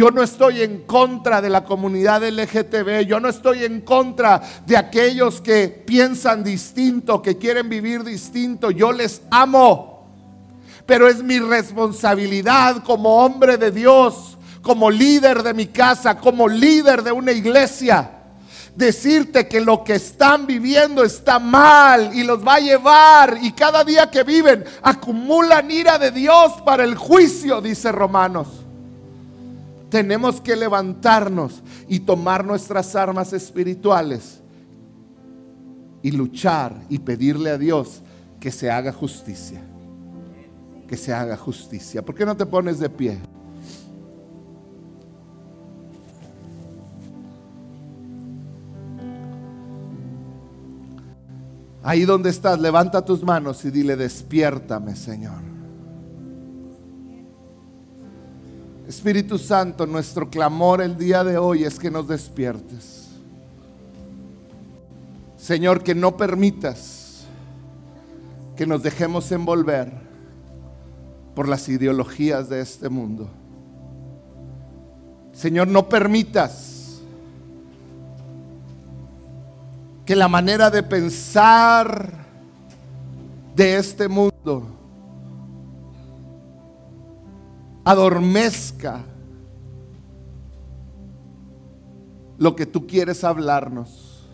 Yo 0.00 0.10
no 0.10 0.22
estoy 0.22 0.62
en 0.62 0.84
contra 0.84 1.42
de 1.42 1.50
la 1.50 1.62
comunidad 1.62 2.26
LGTB. 2.26 3.06
Yo 3.06 3.20
no 3.20 3.28
estoy 3.28 3.64
en 3.64 3.82
contra 3.82 4.40
de 4.64 4.78
aquellos 4.78 5.42
que 5.42 5.68
piensan 5.68 6.42
distinto, 6.42 7.20
que 7.20 7.36
quieren 7.36 7.68
vivir 7.68 8.02
distinto. 8.02 8.70
Yo 8.70 8.92
les 8.92 9.20
amo. 9.30 10.08
Pero 10.86 11.06
es 11.06 11.22
mi 11.22 11.38
responsabilidad 11.38 12.82
como 12.82 13.22
hombre 13.22 13.58
de 13.58 13.70
Dios, 13.70 14.38
como 14.62 14.90
líder 14.90 15.42
de 15.42 15.52
mi 15.52 15.66
casa, 15.66 16.16
como 16.16 16.48
líder 16.48 17.02
de 17.02 17.12
una 17.12 17.32
iglesia 17.32 18.12
decirte 18.74 19.48
que 19.48 19.60
lo 19.60 19.84
que 19.84 19.96
están 19.96 20.46
viviendo 20.46 21.04
está 21.04 21.38
mal 21.38 22.12
y 22.14 22.22
los 22.22 22.42
va 22.46 22.54
a 22.54 22.60
llevar 22.60 23.36
y 23.42 23.52
cada 23.52 23.84
día 23.84 24.10
que 24.10 24.22
viven 24.22 24.64
acumulan 24.80 25.70
ira 25.70 25.98
de 25.98 26.10
Dios 26.10 26.52
para 26.64 26.84
el 26.84 26.94
juicio, 26.94 27.60
dice 27.60 27.92
Romanos. 27.92 28.59
Tenemos 29.90 30.40
que 30.40 30.54
levantarnos 30.54 31.62
y 31.88 32.00
tomar 32.00 32.44
nuestras 32.44 32.94
armas 32.94 33.32
espirituales 33.32 34.40
y 36.00 36.12
luchar 36.12 36.80
y 36.88 36.98
pedirle 37.00 37.50
a 37.50 37.58
Dios 37.58 38.00
que 38.38 38.52
se 38.52 38.70
haga 38.70 38.92
justicia. 38.92 39.60
Que 40.86 40.96
se 40.96 41.12
haga 41.12 41.36
justicia. 41.36 42.02
¿Por 42.02 42.14
qué 42.14 42.24
no 42.24 42.36
te 42.36 42.46
pones 42.46 42.78
de 42.78 42.88
pie? 42.88 43.18
Ahí 51.82 52.04
donde 52.04 52.30
estás, 52.30 52.60
levanta 52.60 53.04
tus 53.04 53.24
manos 53.24 53.64
y 53.64 53.70
dile, 53.70 53.96
despiértame, 53.96 54.94
Señor. 54.94 55.49
Espíritu 58.90 59.38
Santo, 59.38 59.86
nuestro 59.86 60.28
clamor 60.28 60.82
el 60.82 60.98
día 60.98 61.22
de 61.22 61.38
hoy 61.38 61.62
es 61.62 61.78
que 61.78 61.92
nos 61.92 62.08
despiertes. 62.08 63.06
Señor, 65.38 65.84
que 65.84 65.94
no 65.94 66.16
permitas 66.16 67.24
que 68.56 68.66
nos 68.66 68.82
dejemos 68.82 69.30
envolver 69.30 69.92
por 71.36 71.46
las 71.48 71.68
ideologías 71.68 72.48
de 72.48 72.62
este 72.62 72.88
mundo. 72.88 73.30
Señor, 75.34 75.68
no 75.68 75.88
permitas 75.88 77.00
que 80.04 80.16
la 80.16 80.26
manera 80.26 80.68
de 80.68 80.82
pensar 80.82 82.12
de 83.54 83.76
este 83.76 84.08
mundo 84.08 84.79
adormezca 87.90 89.00
lo 92.38 92.54
que 92.54 92.64
tú 92.64 92.86
quieres 92.86 93.24
hablarnos. 93.24 94.28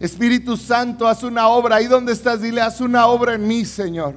Espíritu 0.00 0.56
Santo, 0.56 1.06
haz 1.06 1.22
una 1.22 1.48
obra. 1.48 1.76
Ahí 1.76 1.86
donde 1.86 2.12
estás, 2.12 2.42
dile, 2.42 2.60
haz 2.60 2.80
una 2.80 3.06
obra 3.06 3.34
en 3.34 3.46
mí, 3.46 3.64
Señor. 3.64 4.14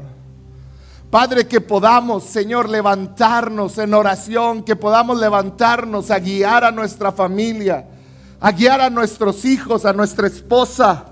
Padre, 1.12 1.48
que 1.48 1.62
podamos, 1.62 2.24
Señor, 2.24 2.68
levantarnos 2.68 3.78
en 3.78 3.94
oración, 3.94 4.64
que 4.64 4.76
podamos 4.76 5.20
levantarnos 5.20 6.10
a 6.10 6.20
guiar 6.20 6.64
a 6.64 6.72
nuestra 6.72 7.12
familia, 7.12 7.86
a 8.40 8.52
guiar 8.52 8.82
a 8.82 8.90
nuestros 8.90 9.46
hijos, 9.46 9.86
a 9.86 9.94
nuestra 9.94 10.28
esposa. 10.28 11.06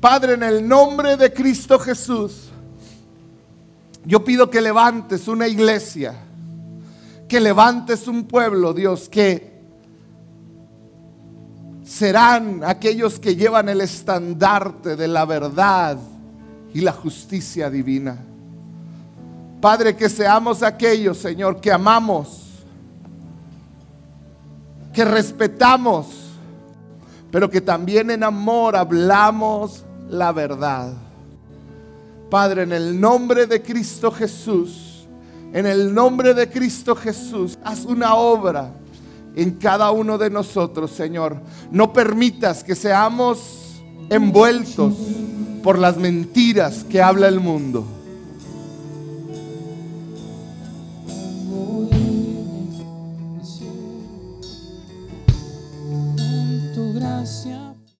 Padre, 0.00 0.34
en 0.34 0.42
el 0.42 0.68
nombre 0.68 1.16
de 1.16 1.32
Cristo 1.32 1.78
Jesús. 1.78 2.51
Yo 4.04 4.24
pido 4.24 4.50
que 4.50 4.60
levantes 4.60 5.28
una 5.28 5.46
iglesia, 5.46 6.14
que 7.28 7.40
levantes 7.40 8.08
un 8.08 8.24
pueblo, 8.24 8.74
Dios, 8.74 9.08
que 9.08 9.52
serán 11.84 12.62
aquellos 12.64 13.20
que 13.20 13.36
llevan 13.36 13.68
el 13.68 13.80
estandarte 13.80 14.96
de 14.96 15.08
la 15.08 15.24
verdad 15.24 15.98
y 16.74 16.80
la 16.80 16.92
justicia 16.92 17.70
divina. 17.70 18.18
Padre, 19.60 19.94
que 19.94 20.08
seamos 20.08 20.62
aquellos, 20.62 21.18
Señor, 21.18 21.60
que 21.60 21.70
amamos, 21.70 22.64
que 24.92 25.04
respetamos, 25.04 26.32
pero 27.30 27.48
que 27.48 27.60
también 27.60 28.10
en 28.10 28.24
amor 28.24 28.74
hablamos 28.74 29.84
la 30.08 30.32
verdad. 30.32 30.92
Padre, 32.32 32.62
en 32.62 32.72
el 32.72 32.98
nombre 32.98 33.46
de 33.46 33.60
Cristo 33.60 34.10
Jesús, 34.10 35.06
en 35.52 35.66
el 35.66 35.92
nombre 35.92 36.32
de 36.32 36.48
Cristo 36.48 36.96
Jesús, 36.96 37.58
haz 37.62 37.84
una 37.84 38.14
obra 38.14 38.72
en 39.36 39.50
cada 39.50 39.90
uno 39.90 40.16
de 40.16 40.30
nosotros, 40.30 40.92
Señor. 40.92 41.36
No 41.70 41.92
permitas 41.92 42.64
que 42.64 42.74
seamos 42.74 43.82
envueltos 44.08 44.94
por 45.62 45.78
las 45.78 45.98
mentiras 45.98 46.86
que 46.88 47.02
habla 47.02 47.28
el 47.28 47.38
mundo. 47.38 47.84
tu 56.74 56.94
gracia. 56.94 57.61